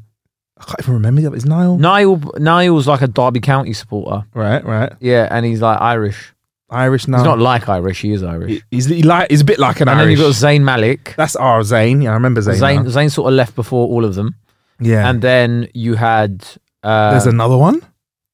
I 0.58 0.64
can't 0.64 0.80
even 0.80 0.94
remember 0.94 1.22
that. 1.22 1.34
Is 1.34 1.44
Niall? 1.44 1.78
Niall 1.78 2.16
Niall's 2.38 2.86
like 2.86 3.02
a 3.02 3.06
Derby 3.08 3.40
County 3.40 3.72
supporter. 3.72 4.26
Right, 4.34 4.64
right. 4.64 4.92
Yeah, 5.00 5.28
and 5.30 5.44
he's 5.44 5.60
like 5.60 5.80
Irish. 5.80 6.32
Irish 6.68 7.06
now. 7.06 7.18
He's 7.18 7.24
not 7.24 7.38
like 7.38 7.68
Irish. 7.68 8.00
He 8.00 8.12
is 8.12 8.22
Irish. 8.22 8.62
He's 8.70 8.86
he 8.86 9.02
like 9.02 9.30
he's 9.30 9.42
a 9.42 9.44
bit 9.44 9.58
like 9.58 9.80
an 9.80 9.88
and 9.88 9.98
Irish. 10.00 10.18
then 10.18 10.26
you've 10.26 10.40
got 10.40 10.48
Zayn 10.48 10.62
Malik. 10.62 11.14
That's 11.16 11.36
our 11.36 11.60
Zayn. 11.60 12.02
Yeah, 12.02 12.10
I 12.10 12.14
remember 12.14 12.40
Zayn. 12.40 12.58
Zayn. 12.58 12.84
Zayn 12.86 13.10
sort 13.12 13.28
of 13.28 13.34
left 13.34 13.54
before 13.54 13.86
all 13.86 14.04
of 14.04 14.14
them. 14.14 14.34
Yeah. 14.80 15.08
And 15.08 15.22
then 15.22 15.68
you 15.74 15.94
had. 15.94 16.46
Uh, 16.82 17.10
there's 17.12 17.26
another 17.26 17.56
one. 17.56 17.80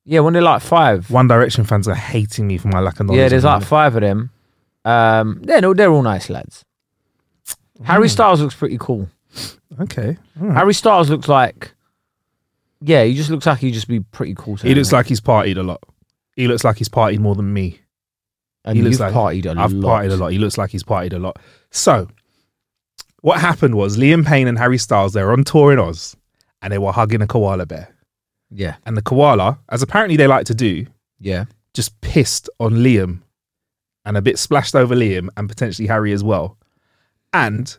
yeah, 0.04 0.20
when 0.20 0.32
they're 0.32 0.42
like 0.42 0.62
five. 0.62 1.10
One 1.10 1.28
Direction 1.28 1.64
fans 1.64 1.86
are 1.88 1.94
hating 1.94 2.46
me 2.46 2.58
for 2.58 2.68
my 2.68 2.80
lack 2.80 3.00
of 3.00 3.06
knowledge. 3.06 3.18
Yeah, 3.20 3.28
there's 3.28 3.44
like 3.44 3.62
five 3.64 3.94
of 3.94 4.00
them. 4.02 4.30
Um, 4.84 5.40
they're 5.44 5.60
no, 5.60 5.72
they're 5.74 5.90
all 5.90 6.02
nice 6.02 6.28
lads. 6.28 6.64
Harry 7.84 8.08
Hmm. 8.08 8.12
Styles 8.12 8.40
looks 8.40 8.54
pretty 8.54 8.78
cool. 8.78 9.08
Okay. 9.80 10.16
right. 10.36 10.56
Harry 10.56 10.74
Styles 10.74 11.08
looks 11.08 11.28
like, 11.28 11.72
yeah, 12.80 13.04
he 13.04 13.14
just 13.14 13.30
looks 13.30 13.46
like 13.46 13.58
he'd 13.60 13.72
just 13.72 13.88
be 13.88 14.00
pretty 14.00 14.34
cool. 14.36 14.56
To 14.58 14.66
He 14.66 14.74
looks 14.74 14.92
like 14.92 15.06
he's 15.06 15.20
partied 15.20 15.56
a 15.56 15.62
lot. 15.62 15.82
He 16.36 16.48
looks 16.48 16.64
like 16.64 16.76
he's 16.78 16.88
partied 16.88 17.18
more 17.20 17.34
than 17.34 17.52
me. 17.52 17.78
and 18.64 18.76
he 18.76 18.82
looks 18.82 18.94
you've 18.98 19.00
like 19.00 19.14
partied 19.14 19.46
a 19.46 19.58
I've 19.58 19.72
lot. 19.72 20.02
partied 20.02 20.12
a 20.12 20.16
lot. 20.16 20.32
He 20.32 20.38
looks 20.38 20.58
like 20.58 20.70
he's 20.70 20.82
partied 20.84 21.12
a 21.12 21.18
lot. 21.18 21.38
So, 21.70 22.08
what 23.22 23.40
happened 23.40 23.74
was 23.76 23.96
Liam 23.96 24.26
Payne 24.26 24.48
and 24.48 24.58
Harry 24.58 24.78
Styles 24.78 25.12
they're 25.12 25.32
on 25.32 25.44
tour 25.44 25.72
in 25.72 25.78
Oz, 25.78 26.16
and 26.62 26.72
they 26.72 26.78
were 26.78 26.92
hugging 26.92 27.20
a 27.22 27.26
koala 27.26 27.66
bear. 27.66 27.88
Yeah, 28.50 28.76
And 28.86 28.96
the 28.96 29.02
koala, 29.02 29.58
as 29.70 29.82
apparently 29.82 30.16
they 30.16 30.26
like 30.26 30.46
to 30.46 30.54
do, 30.54 30.86
yeah. 31.18 31.46
just 31.74 31.98
pissed 32.02 32.48
on 32.60 32.74
Liam, 32.74 33.20
and 34.04 34.16
a 34.16 34.22
bit 34.22 34.38
splashed 34.38 34.74
over 34.74 34.94
Liam 34.94 35.28
and 35.36 35.48
potentially 35.48 35.88
Harry 35.88 36.12
as 36.12 36.22
well. 36.22 36.56
And 37.32 37.76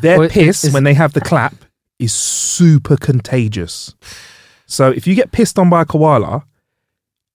their 0.00 0.18
Well, 0.18 0.28
piss 0.28 0.64
it's- 0.64 0.72
when 0.74 0.84
they 0.84 0.94
have 0.94 1.12
the 1.12 1.20
clap 1.20 1.54
is 1.98 2.14
super 2.14 2.96
contagious. 2.96 3.94
So 4.66 4.90
if 4.90 5.06
you 5.06 5.14
get 5.14 5.32
pissed 5.32 5.58
on 5.58 5.68
by 5.70 5.82
a 5.82 5.84
koala, 5.84 6.44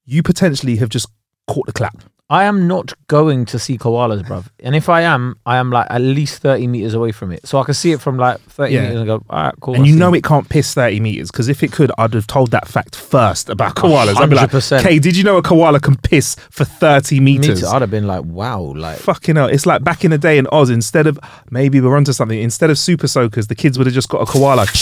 you 0.05 0.23
potentially 0.23 0.77
have 0.77 0.89
just 0.89 1.07
caught 1.47 1.65
the 1.67 1.73
clap. 1.73 2.01
I 2.33 2.45
am 2.45 2.67
not 2.67 2.93
going 3.07 3.45
to 3.45 3.59
see 3.59 3.77
koalas, 3.77 4.23
bruv. 4.23 4.45
And 4.63 4.75
if 4.75 4.89
I 4.89 5.01
am, 5.01 5.37
I 5.45 5.57
am 5.57 5.69
like 5.69 5.85
at 5.91 6.01
least 6.01 6.41
thirty 6.41 6.65
meters 6.67 6.95
away 6.95 7.11
from 7.11 7.31
it, 7.31 7.45
so 7.47 7.59
I 7.59 7.63
can 7.63 7.75
see 7.75 7.91
it 7.91 8.01
from 8.01 8.17
like 8.17 8.39
thirty 8.41 8.73
Yeah. 8.73 8.81
meters 8.87 8.97
and 9.01 9.05
go, 9.07 9.23
all 9.29 9.43
right, 9.43 9.53
cool. 9.61 9.75
and 9.75 9.83
I 9.83 9.87
you 9.87 9.93
see 9.93 9.99
know 9.99 10.13
it 10.15 10.23
can't 10.23 10.49
piss 10.49 10.73
30 10.73 10.99
meters 10.99 11.29
because 11.31 11.47
if 11.47 11.61
it 11.61 11.71
could, 11.71 11.91
I'd 11.99 12.13
have 12.15 12.25
told 12.25 12.49
that 12.51 12.67
fact 12.67 12.95
first 12.95 13.49
about 13.49 13.75
koalas. 13.75 14.17
I'd 14.17 14.29
be 14.31 14.35
like, 14.35 14.49
100%. 14.49 14.79
okay, 14.79 14.97
did 14.99 15.15
you 15.15 15.23
know 15.23 15.37
a 15.37 15.43
koala 15.43 15.79
can 15.79 15.95
piss 15.97 16.35
for 16.49 16.65
30 16.65 17.19
Me 17.19 17.37
meters? 17.37 17.61
too. 17.61 17.67
I'd 17.67 17.81
have 17.81 17.91
been 17.91 18.07
like, 18.07 18.23
wow, 18.25 18.59
like 18.75 18.97
Fucking 18.97 19.35
hell. 19.35 19.47
It's 19.47 19.65
like 19.67 19.83
back 19.83 20.03
in 20.03 20.09
the 20.11 20.17
day 20.17 20.37
in 20.39 20.47
Oz, 20.51 20.69
instead 20.71 21.05
of 21.07 21.19
maybe 21.51 21.79
we're 21.81 21.95
onto 21.95 22.13
something, 22.13 22.39
instead 22.39 22.69
of 22.71 22.79
super 22.79 23.07
soakers, 23.07 23.45
the 23.47 23.55
kids 23.55 23.77
would 23.77 23.85
have 23.87 23.93
just 23.93 24.09
got 24.09 24.21
a 24.21 24.25
koala. 24.25 24.65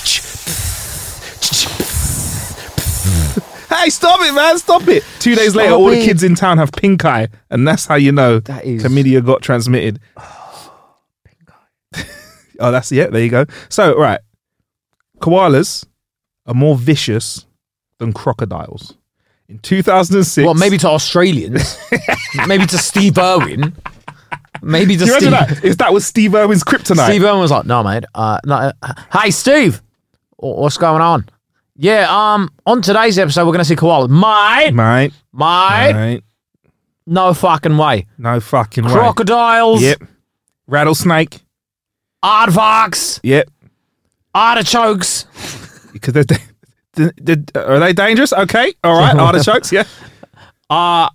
hey, 3.82 3.90
stop 3.90 4.20
it, 4.22 4.34
man, 4.34 4.58
stop 4.58 4.88
it. 4.88 5.04
Two 5.20 5.36
days 5.36 5.56
later, 5.56 5.74
all 5.74 5.86
the 5.88 6.00
it. 6.02 6.06
kids 6.06 6.24
in 6.24 6.36
town 6.36 6.58
have 6.58 6.72
pink 6.72 7.04
eye, 7.06 7.28
and 7.50 7.68
that's 7.68 7.86
how 7.86 7.96
you 7.96 8.12
know 8.12 8.40
That 8.40 8.64
is- 8.66 8.84
chlamydia 8.84 9.26
got 9.26 9.42
transmitted. 9.42 10.00
oh, 12.60 12.72
that's 12.72 12.92
yeah, 12.92 13.08
there 13.08 13.22
you 13.24 13.30
go. 13.30 13.46
So, 13.70 13.98
right. 13.98 14.20
Koalas 15.20 15.86
are 16.46 16.54
more 16.54 16.76
vicious 16.76 17.46
than 18.00 18.14
crocodiles. 18.14 18.96
In 19.48 19.60
2006. 19.60 20.46
Well, 20.46 20.54
maybe 20.54 20.78
to 20.80 20.88
Australians, 20.88 21.78
maybe 22.48 22.66
to 22.66 22.78
Steve 22.78 23.18
Irwin, 23.18 23.76
maybe 24.62 24.96
to 24.96 25.04
Do 25.06 25.12
you 25.12 25.18
Steve. 25.18 25.28
imagine 25.28 25.56
that? 25.56 25.66
If 25.66 25.78
that 25.78 25.92
was 25.94 26.06
Steve 26.06 26.34
Irwin's 26.34 26.64
kryptonite. 26.64 27.06
Steve 27.08 27.24
Irwin 27.24 27.42
was 27.42 27.52
like, 27.52 27.66
"No, 27.66 27.84
mate. 27.84 28.06
Uh, 28.16 28.40
no, 28.46 28.72
uh, 28.82 28.94
hey, 29.12 29.30
Steve, 29.30 29.82
wh- 30.38 30.58
what's 30.58 30.78
going 30.78 31.02
on? 31.02 31.28
Yeah, 31.82 32.06
um, 32.10 32.50
on 32.68 32.84
today's 32.84 33.18
episode, 33.18 33.42
we're 33.48 33.54
going 33.54 33.60
to 33.64 33.66
see 33.66 33.76
koalas, 33.76 34.08
mate, 34.10 34.72
Mate, 34.72 35.14
mate. 35.34 35.94
mate, 35.94 36.24
No 37.08 37.34
fucking 37.34 37.76
way. 37.76 38.06
no 38.20 38.40
fucking 38.40 38.84
way. 38.86 38.92
Crocodiles, 38.92 39.82
Yep. 39.82 40.04
Rattlesnake. 40.68 41.40
aardvarks, 42.24 43.20
Yep. 43.24 43.50
artichokes. 44.36 45.26
Because 45.92 46.14
they're, 46.14 46.24
da- 46.24 46.38
d- 46.94 47.36
d- 47.36 47.60
are 47.60 47.80
they 47.80 47.94
dangerous? 47.94 48.32
Okay. 48.32 48.76
All 48.84 49.00
right. 49.00 49.16
Artichokes. 49.18 49.72
Yeah. 49.72 49.86
Uh, 50.70 51.10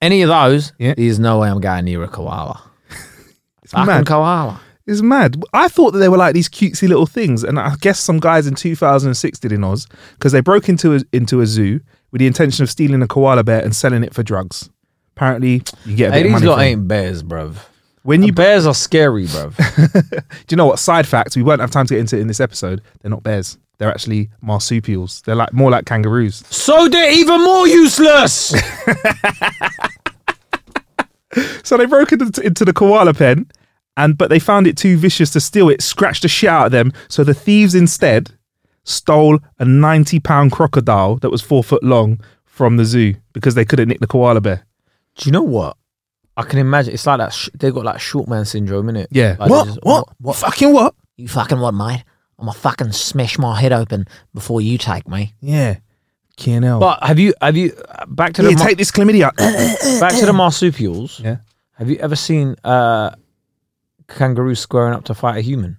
any 0.00 0.22
of 0.22 0.28
those, 0.28 0.72
Yeah. 0.78 0.94
there's 0.96 1.18
no 1.18 1.40
way 1.40 1.50
I'm 1.50 1.60
going 1.60 1.84
near 1.84 2.02
a 2.02 2.08
koala. 2.08 2.62
It's 3.62 3.72
Fucking 3.72 3.86
mad. 3.86 4.06
koala. 4.06 4.60
It's 4.86 5.00
mad. 5.00 5.42
I 5.54 5.68
thought 5.68 5.92
that 5.92 5.98
they 5.98 6.08
were 6.10 6.18
like 6.18 6.34
these 6.34 6.48
cutesy 6.48 6.88
little 6.88 7.06
things, 7.06 7.42
and 7.42 7.58
I 7.58 7.74
guess 7.80 7.98
some 7.98 8.20
guys 8.20 8.46
in 8.46 8.54
2006 8.54 9.38
did 9.38 9.52
in 9.52 9.64
Oz 9.64 9.86
because 10.12 10.32
they 10.32 10.40
broke 10.40 10.68
into 10.68 10.94
a, 10.96 11.00
into 11.12 11.40
a 11.40 11.46
zoo 11.46 11.80
with 12.10 12.18
the 12.20 12.26
intention 12.26 12.62
of 12.62 12.70
stealing 12.70 13.00
a 13.02 13.06
koala 13.08 13.42
bear 13.44 13.62
and 13.62 13.74
selling 13.74 14.04
it 14.04 14.12
for 14.14 14.22
drugs. 14.22 14.68
Apparently, 15.16 15.62
you 15.86 15.96
get 15.96 16.08
a 16.08 16.12
bit 16.12 16.26
Hey, 16.26 16.32
of 16.34 16.40
these 16.40 16.48
lot 16.48 16.60
ain't 16.60 16.86
bears, 16.86 17.22
bruv. 17.22 17.56
When 18.02 18.22
you 18.22 18.34
bears 18.34 18.66
are 18.66 18.74
scary, 18.74 19.24
bruv. 19.24 19.56
do 20.46 20.46
you 20.50 20.56
know 20.58 20.66
what? 20.66 20.78
Side 20.78 21.06
fact: 21.08 21.34
we 21.36 21.42
won't 21.42 21.62
have 21.62 21.70
time 21.70 21.86
to 21.86 21.94
get 21.94 22.00
into 22.00 22.18
it 22.18 22.20
in 22.20 22.26
this 22.28 22.40
episode. 22.40 22.82
They're 23.00 23.10
not 23.10 23.22
bears. 23.22 23.56
They're 23.78 23.90
actually 23.90 24.28
marsupials. 24.42 25.22
They're 25.22 25.34
like 25.34 25.52
more 25.54 25.70
like 25.70 25.86
kangaroos. 25.86 26.44
so 26.48 26.88
they're 26.88 27.12
even 27.12 27.40
more 27.42 27.66
useless. 27.66 28.54
So 31.64 31.76
they 31.76 31.86
broke 31.86 32.12
into, 32.12 32.40
into 32.42 32.64
the 32.64 32.72
koala 32.72 33.12
pen, 33.12 33.50
and 33.96 34.16
but 34.18 34.28
they 34.30 34.38
found 34.38 34.66
it 34.66 34.76
too 34.76 34.96
vicious 34.96 35.30
to 35.30 35.40
steal 35.40 35.68
it. 35.68 35.82
Scratched 35.82 36.22
the 36.22 36.28
shit 36.28 36.50
out 36.50 36.66
of 36.66 36.72
them. 36.72 36.92
So 37.08 37.24
the 37.24 37.34
thieves 37.34 37.74
instead 37.74 38.30
stole 38.84 39.38
a 39.58 39.64
ninety-pound 39.64 40.52
crocodile 40.52 41.16
that 41.16 41.30
was 41.30 41.42
four 41.42 41.64
foot 41.64 41.82
long 41.82 42.20
from 42.44 42.76
the 42.76 42.84
zoo 42.84 43.14
because 43.32 43.54
they 43.54 43.64
couldn't 43.64 43.88
nick 43.88 44.00
the 44.00 44.06
koala 44.06 44.40
bear. 44.40 44.64
Do 45.16 45.28
you 45.28 45.32
know 45.32 45.42
what? 45.42 45.76
I 46.36 46.42
can 46.42 46.58
imagine. 46.58 46.94
It's 46.94 47.06
like 47.06 47.18
that. 47.18 47.32
Sh- 47.32 47.48
they 47.54 47.70
got 47.70 47.84
like 47.84 48.00
short 48.00 48.28
man 48.28 48.44
syndrome, 48.44 48.86
innit? 48.86 49.06
Yeah. 49.10 49.36
Like 49.38 49.50
what? 49.50 49.66
just- 49.66 49.78
what? 49.82 50.08
What? 50.20 50.36
Fucking 50.36 50.72
what? 50.72 50.94
You 51.16 51.28
fucking 51.28 51.60
what, 51.60 51.74
mate? 51.74 52.02
I'm 52.38 52.46
gonna 52.46 52.58
fucking 52.58 52.90
smash 52.92 53.38
my 53.38 53.58
head 53.60 53.72
open 53.72 54.06
before 54.34 54.60
you 54.60 54.76
take 54.76 55.06
me. 55.08 55.34
Yeah. 55.40 55.76
Can't 56.36 56.64
help. 56.64 56.80
But 56.80 57.04
have 57.04 57.20
you 57.20 57.32
have 57.40 57.56
you 57.56 57.72
uh, 57.88 58.06
back 58.06 58.32
to 58.34 58.42
the 58.42 58.48
Here, 58.48 58.58
mar- 58.58 58.66
take 58.66 58.76
this 58.78 58.90
chlamydia. 58.90 59.30
back 60.00 60.18
to 60.18 60.26
the 60.26 60.32
marsupials? 60.32 61.20
Yeah. 61.20 61.36
Have 61.74 61.88
you 61.88 61.96
ever 61.98 62.16
seen 62.16 62.56
uh, 62.64 63.10
kangaroos 64.08 64.60
squaring 64.60 64.94
up 64.94 65.04
to 65.04 65.14
fight 65.14 65.38
a 65.38 65.40
human? 65.40 65.78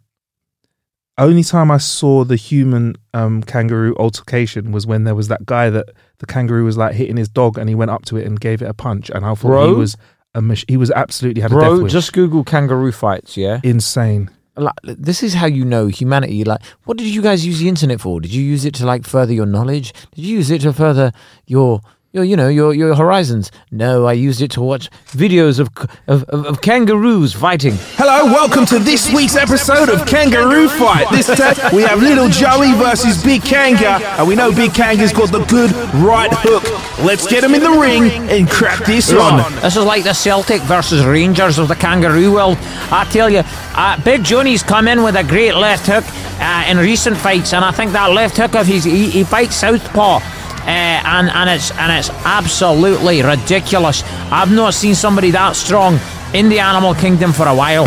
Only 1.17 1.43
time 1.43 1.71
I 1.71 1.77
saw 1.77 2.25
the 2.25 2.35
human 2.35 2.95
um, 3.13 3.41
kangaroo 3.41 3.95
altercation 3.95 4.73
was 4.73 4.85
when 4.85 5.05
there 5.05 5.15
was 5.15 5.29
that 5.29 5.45
guy 5.45 5.69
that 5.69 5.88
the 6.19 6.25
kangaroo 6.25 6.65
was 6.65 6.75
like 6.77 6.93
hitting 6.93 7.15
his 7.15 7.29
dog, 7.29 7.57
and 7.57 7.69
he 7.69 7.75
went 7.75 7.91
up 7.91 8.03
to 8.05 8.17
it 8.17 8.25
and 8.27 8.38
gave 8.39 8.61
it 8.61 8.65
a 8.69 8.73
punch, 8.73 9.09
and 9.09 9.25
I 9.25 9.29
thought 9.33 9.47
Bro. 9.47 9.67
he 9.69 9.73
was 9.75 9.95
a 10.33 10.41
mach- 10.41 10.65
he 10.67 10.75
was 10.75 10.91
absolutely 10.91 11.41
had 11.41 11.51
a 11.51 11.55
death 11.55 11.61
Bro, 11.69 11.83
wish. 11.83 11.91
just 11.93 12.11
Google 12.11 12.43
kangaroo 12.43 12.91
fights. 12.91 13.38
Yeah. 13.38 13.61
insane. 13.63 14.29
like 14.57 14.73
this 14.83 15.23
is 15.23 15.33
how 15.33 15.45
you 15.45 15.63
know 15.63 15.88
humanity 15.88 16.43
like 16.43 16.61
what 16.83 16.97
did 16.97 17.07
you 17.07 17.21
guys 17.21 17.45
use 17.45 17.59
the 17.59 17.67
internet 17.69 17.99
for 18.01 18.19
did 18.21 18.33
you 18.33 18.41
use 18.41 18.63
it 18.65 18.73
to 18.73 18.85
like 18.85 19.05
further 19.05 19.33
your 19.33 19.45
knowledge 19.45 19.91
did 20.13 20.23
you 20.25 20.35
use 20.38 20.49
it 20.49 20.61
to 20.61 20.71
further 20.71 21.11
your 21.45 21.81
your 22.15 22.23
you 22.23 22.38
know 22.38 22.47
your 22.47 22.73
your 22.73 22.95
horizons 22.95 23.51
no 23.71 24.06
i 24.06 24.13
used 24.13 24.41
it 24.41 24.49
to 24.49 24.62
watch 24.62 24.89
videos 25.08 25.60
of 25.60 25.69
of, 26.08 26.23
of, 26.30 26.45
of 26.45 26.62
kangaroos 26.62 27.34
fighting 27.34 27.73
Hello, 27.97 28.25
welcome 28.32 28.65
to 28.67 28.80
this 28.80 29.12
week's 29.13 29.36
episode 29.36 29.89
of 29.89 30.06
Kangaroo 30.08 30.69
Fight. 30.69 31.08
This 31.12 31.28
time 31.28 31.75
we 31.75 31.82
have 31.84 32.01
Little 32.01 32.30
Joey 32.30 32.71
versus 32.73 33.21
Big 33.23 33.41
Kanga, 33.41 33.97
and 34.17 34.28
we 34.28 34.36
know 34.36 34.51
Big 34.54 34.73
Kanga's 34.73 35.12
got 35.12 35.32
the 35.32 35.43
good 35.45 35.71
right 35.95 36.30
hook. 36.32 36.63
Let's 37.04 37.28
get 37.28 37.43
him 37.43 37.54
in 37.56 37.62
the 37.63 37.71
ring 37.71 38.04
and 38.30 38.47
crack 38.49 38.86
this 38.86 39.12
on. 39.12 39.51
this 39.62 39.75
is 39.75 39.84
like 39.84 40.04
the 40.04 40.13
celtic 40.13 40.62
versus 40.63 41.04
rangers 41.06 41.58
of 41.58 41.67
the 41.67 41.75
kangaroo 41.75 42.32
world 42.34 42.58
i 42.91 43.06
tell 43.12 43.30
you 43.30 43.41
uh, 43.75 44.01
big 44.04 44.23
johnny's 44.23 44.63
come 44.63 44.88
in 44.88 45.04
with 45.04 45.15
a 45.15 45.23
great 45.23 45.54
left 45.56 45.86
hook 45.88 46.04
uh, 46.39 46.65
in 46.69 46.78
recent 46.78 47.17
fights 47.17 47.54
and 47.54 47.65
i 47.65 47.71
think 47.71 47.91
that 47.91 48.08
left 48.12 48.38
hook 48.38 48.56
of 48.56 48.65
his 48.65 48.84
he, 48.84 49.10
he 49.10 49.23
fights 49.23 49.56
southpaw 49.56 50.19
uh, 50.65 51.01
and 51.06 51.30
and 51.30 51.49
it's 51.49 51.71
and 51.71 51.91
it's 51.91 52.10
absolutely 52.25 53.21
ridiculous. 53.21 54.04
I've 54.32 54.51
not 54.51 54.73
seen 54.73 54.95
somebody 54.95 55.32
that 55.32 55.56
strong 55.56 55.99
in 56.34 56.49
the 56.49 56.60
animal 56.60 56.93
kingdom 56.95 57.32
for 57.32 57.47
a 57.47 57.56
while. 57.56 57.86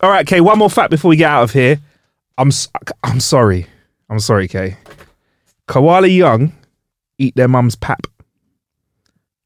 All 0.00 0.10
right, 0.10 0.26
Kay. 0.26 0.40
One 0.40 0.58
more 0.58 0.70
fact 0.70 0.90
before 0.90 1.08
we 1.08 1.16
get 1.16 1.30
out 1.30 1.42
of 1.44 1.52
here. 1.52 1.80
I'm 2.38 2.50
I'm 3.02 3.20
sorry. 3.20 3.66
I'm 4.10 4.20
sorry, 4.20 4.48
Kay. 4.48 4.76
Koala 5.66 6.06
young 6.06 6.52
eat 7.18 7.34
their 7.34 7.48
mum's 7.48 7.74
pap. 7.76 8.06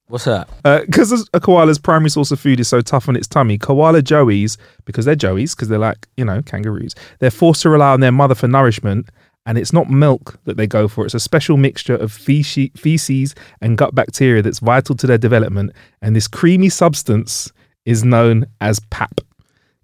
What's 0.08 0.24
that? 0.24 0.48
Because 0.64 1.28
a 1.32 1.38
koala's 1.38 1.78
primary 1.78 2.10
source 2.10 2.32
of 2.32 2.40
food 2.40 2.58
is 2.58 2.66
so 2.66 2.80
tough 2.80 3.08
on 3.08 3.14
its 3.14 3.28
tummy, 3.28 3.58
koala 3.58 4.02
joeys, 4.02 4.56
because 4.84 5.04
they're 5.04 5.14
joeys, 5.14 5.54
because 5.54 5.68
they're 5.68 5.78
like, 5.78 6.08
you 6.16 6.24
know, 6.24 6.42
kangaroos, 6.42 6.96
they're 7.20 7.30
forced 7.30 7.62
to 7.62 7.70
rely 7.70 7.92
on 7.92 8.00
their 8.00 8.10
mother 8.10 8.34
for 8.34 8.48
nourishment. 8.48 9.08
And 9.50 9.58
it's 9.58 9.72
not 9.72 9.90
milk 9.90 10.38
that 10.44 10.56
they 10.56 10.68
go 10.68 10.86
for. 10.86 11.04
It's 11.04 11.12
a 11.12 11.18
special 11.18 11.56
mixture 11.56 11.96
of 11.96 12.12
feces 12.12 13.34
and 13.60 13.76
gut 13.76 13.96
bacteria 13.96 14.42
that's 14.42 14.60
vital 14.60 14.94
to 14.94 15.08
their 15.08 15.18
development. 15.18 15.72
And 16.00 16.14
this 16.14 16.28
creamy 16.28 16.68
substance 16.68 17.50
is 17.84 18.04
known 18.04 18.46
as 18.60 18.78
pap. 18.78 19.20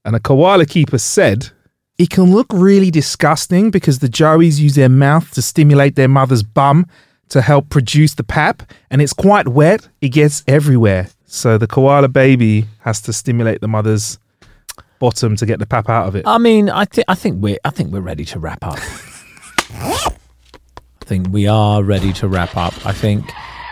And 0.05 0.15
a 0.15 0.21
koala 0.21 0.67
keeper 0.67 0.99
said, 0.99 1.51
it 1.99 2.11
can 2.11 2.33
look 2.33 2.47
really 2.53 2.93
disgusting 2.93 3.73
because 3.73 3.99
the 3.99 4.07
joeys 4.07 4.61
use 4.61 4.77
their 4.77 4.89
mouth 4.89 5.33
to 5.33 5.43
stimulate 5.43 5.97
their 5.97 6.07
mother's 6.07 6.45
bum 6.45 6.87
to 7.31 7.43
help 7.43 7.69
produce 7.69 8.15
the 8.15 8.23
pap, 8.23 8.71
and 8.89 9.03
it's 9.03 9.13
quite 9.13 9.49
wet. 9.49 9.89
It 10.01 10.11
gets 10.11 10.45
everywhere. 10.47 11.09
So 11.25 11.59
the 11.59 11.67
koala 11.67 12.07
baby 12.07 12.67
has 12.83 13.01
to 13.01 13.13
stimulate 13.13 13.63
the 13.63 13.67
mother's 13.67 14.21
bottom 15.01 15.35
to 15.35 15.45
get 15.45 15.59
the 15.59 15.67
pap 15.67 15.89
out 15.89 16.07
of 16.07 16.15
it. 16.15 16.25
I 16.25 16.39
mean, 16.39 16.71
I 16.71 16.85
think 16.85 17.07
I 17.09 17.17
think 17.17 17.43
we're 17.43 17.59
I 17.65 17.71
think 17.71 17.91
we're 17.93 17.99
ready 17.99 18.25
to 18.27 18.39
wrap 18.39 18.65
up. 18.65 18.79
I 19.79 21.05
think 21.05 21.29
we 21.31 21.47
are 21.47 21.83
ready 21.83 22.13
to 22.15 22.29
wrap 22.29 22.57
up. 22.57 22.75
I 22.87 22.93
think 22.93 23.25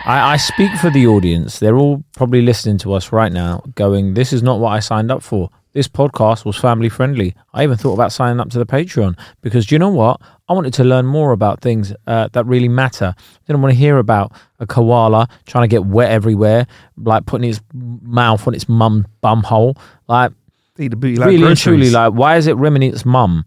I, 0.06 0.34
I 0.34 0.36
speak 0.36 0.72
for 0.78 0.90
the 0.90 1.06
audience. 1.06 1.58
They're 1.58 1.76
all 1.76 2.04
probably 2.16 2.42
listening 2.42 2.78
to 2.78 2.92
us 2.92 3.10
right 3.12 3.32
now, 3.32 3.62
going, 3.74 4.14
"This 4.14 4.32
is 4.32 4.42
not 4.42 4.60
what 4.60 4.70
I 4.70 4.80
signed 4.80 5.10
up 5.10 5.22
for." 5.22 5.50
This 5.72 5.88
podcast 5.88 6.44
was 6.44 6.56
family 6.56 6.88
friendly. 6.88 7.34
I 7.52 7.64
even 7.64 7.76
thought 7.76 7.94
about 7.94 8.12
signing 8.12 8.38
up 8.38 8.48
to 8.50 8.58
the 8.58 8.66
Patreon 8.66 9.18
because 9.42 9.66
do 9.66 9.74
you 9.74 9.80
know 9.80 9.88
what? 9.90 10.20
I 10.48 10.52
wanted 10.52 10.72
to 10.74 10.84
learn 10.84 11.04
more 11.04 11.32
about 11.32 11.62
things 11.62 11.92
uh, 12.06 12.28
that 12.32 12.46
really 12.46 12.68
matter. 12.68 13.14
I 13.18 13.40
didn't 13.48 13.60
want 13.60 13.72
to 13.72 13.78
hear 13.78 13.98
about 13.98 14.30
a 14.60 14.66
koala 14.66 15.28
trying 15.46 15.64
to 15.64 15.68
get 15.68 15.84
wet 15.84 16.12
everywhere, 16.12 16.68
like 16.96 17.26
putting 17.26 17.50
its 17.50 17.60
mouth 17.72 18.46
on 18.46 18.54
its 18.54 18.68
mum 18.68 19.06
bum 19.20 19.42
hole. 19.42 19.76
Like, 20.06 20.30
Eat 20.78 20.88
the 20.88 20.96
booty 20.96 21.16
like 21.16 21.26
really 21.26 21.36
and 21.38 21.44
groceries. 21.46 21.62
truly, 21.62 21.90
like, 21.90 22.12
why 22.12 22.36
is 22.36 22.46
it 22.46 22.56
rimming 22.56 22.82
its 22.84 23.04
mum 23.04 23.44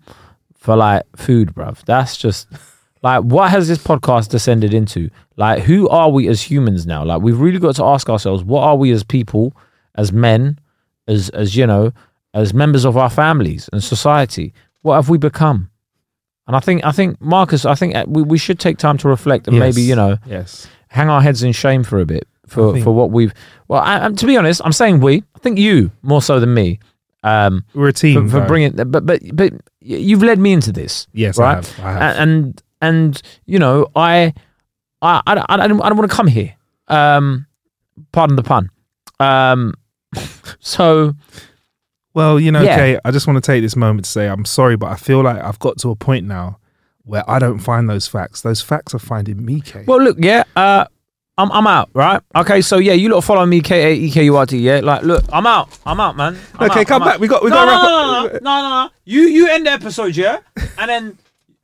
for 0.67 0.75
like 0.75 1.03
food, 1.15 1.53
bruv? 1.56 1.84
That's 1.86 2.17
just 2.17 2.45
like, 3.01 3.23
what 3.23 3.49
has 3.51 3.69
this 3.69 3.77
podcast 3.77 4.27
descended 4.27 4.73
into? 4.73 5.10
Like, 5.38 5.63
who 5.63 5.88
are 5.88 6.10
we 6.12 6.27
as 6.27 6.41
humans 6.41 6.86
now? 6.86 7.06
Like, 7.06 7.21
we've 7.21 7.39
really 7.39 7.58
got 7.58 7.77
to 7.77 7.86
ask 7.86 8.10
ourselves, 8.10 8.43
what 8.43 8.63
are 8.63 8.75
we 8.75 8.91
as 8.91 9.01
people, 9.01 9.56
as 9.95 10.12
men, 10.12 10.60
as 11.08 11.30
as 11.30 11.56
you 11.56 11.65
know, 11.65 11.93
as 12.34 12.53
members 12.53 12.84
of 12.84 12.97
our 12.97 13.10
families 13.10 13.69
and 13.71 13.82
society? 13.82 14.53
What 14.82 14.95
have 14.95 15.08
we 15.10 15.17
become? 15.17 15.69
And 16.47 16.56
I 16.58 16.60
think, 16.60 16.86
I 16.86 16.91
think, 16.91 17.21
Marcus, 17.21 17.63
I 17.65 17.75
think 17.75 17.95
uh, 17.95 18.03
we, 18.08 18.23
we 18.23 18.38
should 18.38 18.60
take 18.60 18.77
time 18.77 18.97
to 18.97 19.08
reflect 19.08 19.47
and 19.47 19.56
Yes. 19.56 19.62
maybe, 19.62 19.82
you 19.88 19.95
know, 19.95 20.17
yes. 20.25 20.67
hang 20.89 21.10
our 21.10 21.21
heads 21.21 21.43
in 21.43 21.53
shame 21.53 21.84
for 21.86 21.99
a 22.01 22.06
bit 22.06 22.27
for, 22.45 22.77
for 22.82 22.91
what 22.93 23.12
we've. 23.12 23.34
Well, 23.69 23.82
I, 23.82 24.10
to 24.12 24.25
be 24.25 24.36
honest, 24.36 24.62
I'm 24.65 24.73
saying 24.73 24.99
we. 24.99 25.23
I 25.36 25.39
think 25.39 25.60
you 25.60 25.91
more 26.01 26.21
so 26.21 26.41
than 26.41 26.53
me. 26.53 26.80
Um, 27.28 27.66
We're 27.74 27.90
a 27.90 27.94
team. 27.94 28.30
for, 28.30 28.42
for 28.42 28.48
bringing, 28.48 28.72
but 28.74 29.06
but 29.06 29.22
but 29.34 29.54
you've 29.82 30.24
led 30.24 30.40
me 30.40 30.54
into 30.54 30.72
this. 30.72 31.08
Yes, 31.13 31.38
I 31.40 31.44
right. 31.44 31.56
have, 31.66 31.80
I 31.86 31.92
have. 31.92 32.18
And 32.18 32.63
and 32.82 33.22
you 33.46 33.60
know, 33.60 33.88
I 33.96 34.34
I 35.02 35.22
I, 35.28 35.34
I, 35.34 35.46
I 35.50 35.68
don't, 35.68 35.82
I 35.82 35.90
don't 35.90 35.98
want 35.98 36.10
to 36.10 36.16
come 36.16 36.28
here. 36.28 36.56
Um, 36.88 37.48
pardon 38.12 38.36
the 38.36 38.44
pun. 38.44 38.70
Um, 39.20 39.74
so 40.60 41.13
Well, 42.13 42.40
you 42.40 42.52
know, 42.52 42.62
Yeah. 42.62 42.74
okay, 42.74 43.00
I 43.06 43.12
just 43.12 43.28
want 43.28 43.44
to 43.44 43.52
take 43.52 43.62
this 43.62 43.76
moment 43.76 44.06
to 44.06 44.12
say 44.12 44.28
I'm 44.28 44.46
sorry, 44.46 44.76
but 44.78 44.88
I 44.92 44.96
feel 44.96 45.22
like 45.24 45.42
I've 45.42 45.60
got 45.60 45.78
to 45.80 45.90
a 45.92 45.96
point 45.96 46.26
now 46.26 46.60
where 47.04 47.24
I 47.30 47.40
don't 47.40 47.60
find 47.60 47.90
those 47.90 48.08
facts. 48.08 48.42
Those 48.42 48.62
facts 48.62 48.94
are 48.94 49.00
finding 49.00 49.44
me, 49.46 49.62
Kae. 49.62 49.86
Well, 49.88 50.02
look, 50.02 50.18
yeah, 50.20 50.44
uh, 50.56 50.86
I'm 51.38 51.52
I'm 51.52 51.67
out, 51.67 51.89
right? 51.93 52.21
Okay, 52.36 52.62
so 52.62 52.78
yeah, 52.78 52.93
you 52.93 53.10
lot 53.10 53.21
follow 53.21 53.45
me, 53.45 53.62
Kae 53.62 53.84
A 53.86 53.93
E 53.93 54.12
K 54.12 54.26
U 54.26 54.36
R 54.38 54.45
T. 54.45 54.58
Yeah, 54.58 54.80
like, 54.84 55.04
look, 55.04 55.23
I'm 55.32 55.45
out, 55.45 55.69
I'm 55.86 56.00
out, 56.00 56.17
man. 56.17 56.38
I'm 56.56 56.69
Okay, 56.71 56.82
out, 56.82 56.88
come 56.88 57.02
I'm 57.04 57.08
back. 57.08 57.15
out. 57.15 57.19
We 57.19 57.28
got- 57.28 57.43
we 57.43 57.50
no, 57.52 57.56
got 57.58 57.65
to 57.65 57.71
no, 57.71 57.82
no, 57.84 58.23
no, 58.23 58.34
no, 58.34 58.39
no, 58.39 58.69
no. 58.86 58.89
You 59.06 59.21
you 59.21 59.47
end 59.47 59.67
the 59.67 59.71
episode, 59.71 60.15
yeah, 60.15 60.39
and 60.80 60.89
then 60.89 61.17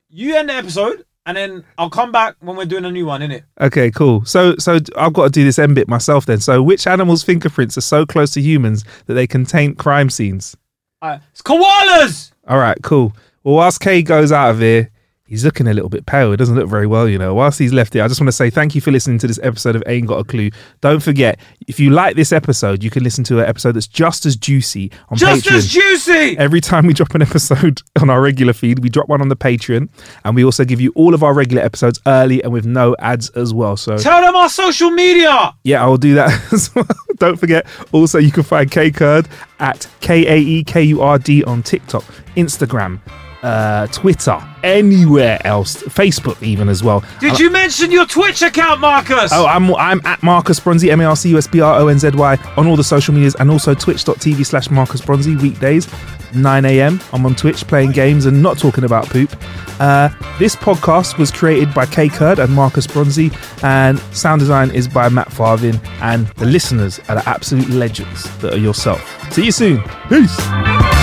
you 0.09 0.35
end 0.35 0.49
the 0.49 0.53
episode, 0.53 1.05
and 1.25 1.35
then 1.35 1.63
I'll 1.79 1.89
come 1.89 2.11
back 2.11 2.35
when 2.39 2.55
we're 2.55 2.65
doing 2.65 2.85
a 2.85 2.91
new 2.91 3.05
one, 3.07 3.21
innit? 3.21 3.43
Okay, 3.59 3.89
cool. 3.89 4.23
So, 4.25 4.55
so 4.57 4.77
I've 4.95 5.13
got 5.13 5.23
to 5.23 5.29
do 5.31 5.43
this 5.43 5.57
end 5.57 5.73
bit 5.73 5.87
myself 5.87 6.25
then. 6.27 6.39
So, 6.39 6.61
which 6.61 6.85
animals' 6.85 7.23
fingerprints 7.23 7.75
are 7.77 7.81
so 7.81 8.05
close 8.05 8.29
to 8.31 8.41
humans 8.41 8.83
that 9.07 9.15
they 9.15 9.25
can 9.25 9.43
taint 9.45 9.79
crime 9.79 10.09
scenes? 10.11 10.55
Alright, 11.03 11.21
it's 11.31 11.41
koalas. 11.41 12.31
All 12.47 12.59
right, 12.59 12.77
cool. 12.83 13.13
Well, 13.43 13.55
whilst 13.55 13.79
K 13.79 14.03
goes 14.03 14.31
out 14.31 14.51
of 14.51 14.59
here, 14.59 14.91
he's 15.25 15.43
looking 15.45 15.67
a 15.67 15.73
little 15.73 15.89
bit 15.89 16.05
pale. 16.05 16.31
It 16.31 16.37
doesn't 16.37 16.55
look 16.55 16.67
very 16.69 16.85
well, 16.85 17.07
you 17.07 17.17
know. 17.17 17.33
Whilst 17.33 17.57
he's 17.59 17.73
left 17.73 17.93
here, 17.93 18.03
I 18.03 18.07
just 18.07 18.19
want 18.19 18.27
to 18.27 18.31
say 18.33 18.49
thank 18.49 18.75
you 18.75 18.81
for 18.81 18.91
listening 18.91 19.17
to 19.19 19.27
this 19.27 19.39
episode 19.41 19.75
of 19.75 19.83
Ain't 19.87 20.07
Got 20.07 20.19
a 20.19 20.23
Clue. 20.23 20.49
Don't 20.81 21.01
forget, 21.01 21.39
if 21.67 21.79
you 21.79 21.89
like 21.91 22.15
this 22.15 22.31
episode, 22.31 22.83
you 22.83 22.89
can 22.89 23.03
listen 23.03 23.23
to 23.25 23.39
an 23.39 23.45
episode 23.45 23.71
that's 23.73 23.87
just 23.87 24.25
as 24.25 24.35
juicy 24.35 24.91
on 25.09 25.17
Just 25.17 25.45
Patreon. 25.45 25.55
as 25.55 25.67
juicy. 25.69 26.37
Every 26.37 26.61
time 26.61 26.85
we 26.85 26.93
drop 26.93 27.15
an 27.15 27.21
episode 27.21 27.81
on 28.01 28.09
our 28.09 28.21
regular 28.21 28.53
feed, 28.53 28.79
we 28.79 28.89
drop 28.89 29.07
one 29.09 29.21
on 29.21 29.29
the 29.29 29.35
Patreon, 29.35 29.89
and 30.25 30.35
we 30.35 30.43
also 30.43 30.65
give 30.65 30.79
you 30.81 30.91
all 30.95 31.13
of 31.13 31.23
our 31.23 31.33
regular 31.33 31.63
episodes 31.63 31.99
early 32.05 32.43
and 32.43 32.51
with 32.53 32.65
no 32.65 32.95
ads 32.99 33.29
as 33.31 33.53
well. 33.53 33.77
So 33.77 33.97
Tell 33.97 34.21
them 34.21 34.35
our 34.35 34.49
social 34.49 34.89
media. 34.91 35.53
yeah, 35.63 35.83
I 35.83 35.87
will 35.87 35.97
do 35.97 36.15
that 36.15 36.29
as 36.53 36.73
well. 36.75 36.85
Don't 37.17 37.37
forget, 37.39 37.65
also, 37.91 38.19
you 38.19 38.31
can 38.31 38.43
find 38.43 38.69
Kae 38.69 38.93
Kurd 38.93 39.27
at 39.59 39.87
K 40.01 40.27
A 40.27 40.37
E 40.37 40.63
K 40.63 40.83
U 40.83 41.01
R 41.01 41.17
D 41.17 41.43
on 41.45 41.63
TikTok, 41.63 42.03
Instagram, 42.35 42.99
uh, 43.43 43.87
Twitter, 43.87 44.39
anywhere 44.63 45.39
else, 45.45 45.83
Facebook 45.83 46.41
even 46.41 46.69
as 46.69 46.83
well. 46.83 47.03
Did 47.19 47.39
you 47.39 47.49
mention 47.49 47.91
your 47.91 48.05
Twitch 48.05 48.41
account, 48.41 48.79
Marcus? 48.79 49.31
Oh, 49.33 49.45
I'm 49.45 49.73
I'm 49.75 50.01
at 50.05 50.23
Marcus 50.23 50.59
Bronzy, 50.59 50.89
M 50.89 51.01
A 51.01 51.05
R 51.05 51.15
C 51.15 51.29
U 51.29 51.37
S 51.37 51.47
B 51.47 51.59
R 51.59 51.79
O 51.79 51.87
N 51.89 51.99
Z 51.99 52.11
Y, 52.11 52.37
on 52.57 52.67
all 52.67 52.75
the 52.75 52.83
social 52.83 53.13
medias 53.13 53.35
and 53.35 53.51
also 53.51 53.73
twitch.tv 53.73 54.45
slash 54.45 54.69
Marcus 54.69 55.01
Bronzy 55.01 55.35
weekdays, 55.35 55.87
9 56.33 56.65
a.m. 56.65 56.99
I'm 57.11 57.25
on 57.25 57.35
Twitch 57.35 57.67
playing 57.67 57.91
games 57.91 58.25
and 58.25 58.41
not 58.41 58.57
talking 58.57 58.85
about 58.85 59.09
poop. 59.09 59.35
Uh, 59.79 60.09
this 60.39 60.55
podcast 60.55 61.17
was 61.17 61.31
created 61.31 61.73
by 61.73 61.85
Kae 61.85 62.09
Kurd 62.11 62.39
and 62.39 62.53
Marcus 62.53 62.87
Bronzy, 62.87 63.29
and 63.61 63.99
sound 64.15 64.39
design 64.39 64.71
is 64.71 64.87
by 64.87 65.09
Matt 65.09 65.27
Farvin, 65.29 65.83
and 66.01 66.27
the 66.37 66.45
listeners 66.45 66.99
are 67.09 67.15
the 67.15 67.27
absolute 67.29 67.69
legends 67.69 68.23
that 68.39 68.53
are 68.53 68.57
yourself. 68.57 69.01
See 69.33 69.45
you 69.45 69.51
soon. 69.51 69.83
Peace. 70.07 71.02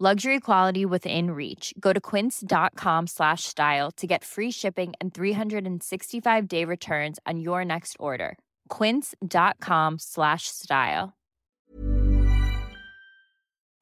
Luxury 0.00 0.38
quality 0.38 0.84
within 0.86 1.32
reach. 1.32 1.74
Go 1.80 1.92
to 1.92 2.00
quince.com 2.00 3.08
slash 3.08 3.42
style 3.42 3.90
to 3.96 4.06
get 4.06 4.22
free 4.22 4.52
shipping 4.52 4.92
and 5.00 5.12
365 5.12 6.46
day 6.46 6.64
returns 6.64 7.18
on 7.26 7.40
your 7.40 7.64
next 7.64 7.96
order. 7.98 8.38
Quince.com 8.68 9.98
slash 9.98 10.46
style. 10.46 11.14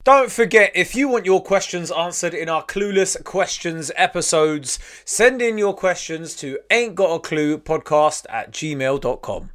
Don't 0.05 0.31
forget, 0.31 0.71
if 0.75 0.95
you 0.97 1.09
want 1.09 1.27
your 1.27 1.43
questions 1.43 1.91
answered 1.91 2.33
in 2.33 2.49
our 2.49 2.65
Clueless 2.65 3.23
Questions 3.25 3.91
episodes, 3.97 4.79
send 5.05 5.43
in 5.43 5.59
your 5.59 5.75
questions 5.75 6.35
to 6.37 6.59
ain't 6.71 6.95
got 6.95 7.13
a 7.13 7.19
clue 7.19 7.59
podcast 7.59 8.25
at 8.31 8.53
gmail.com. 8.53 9.51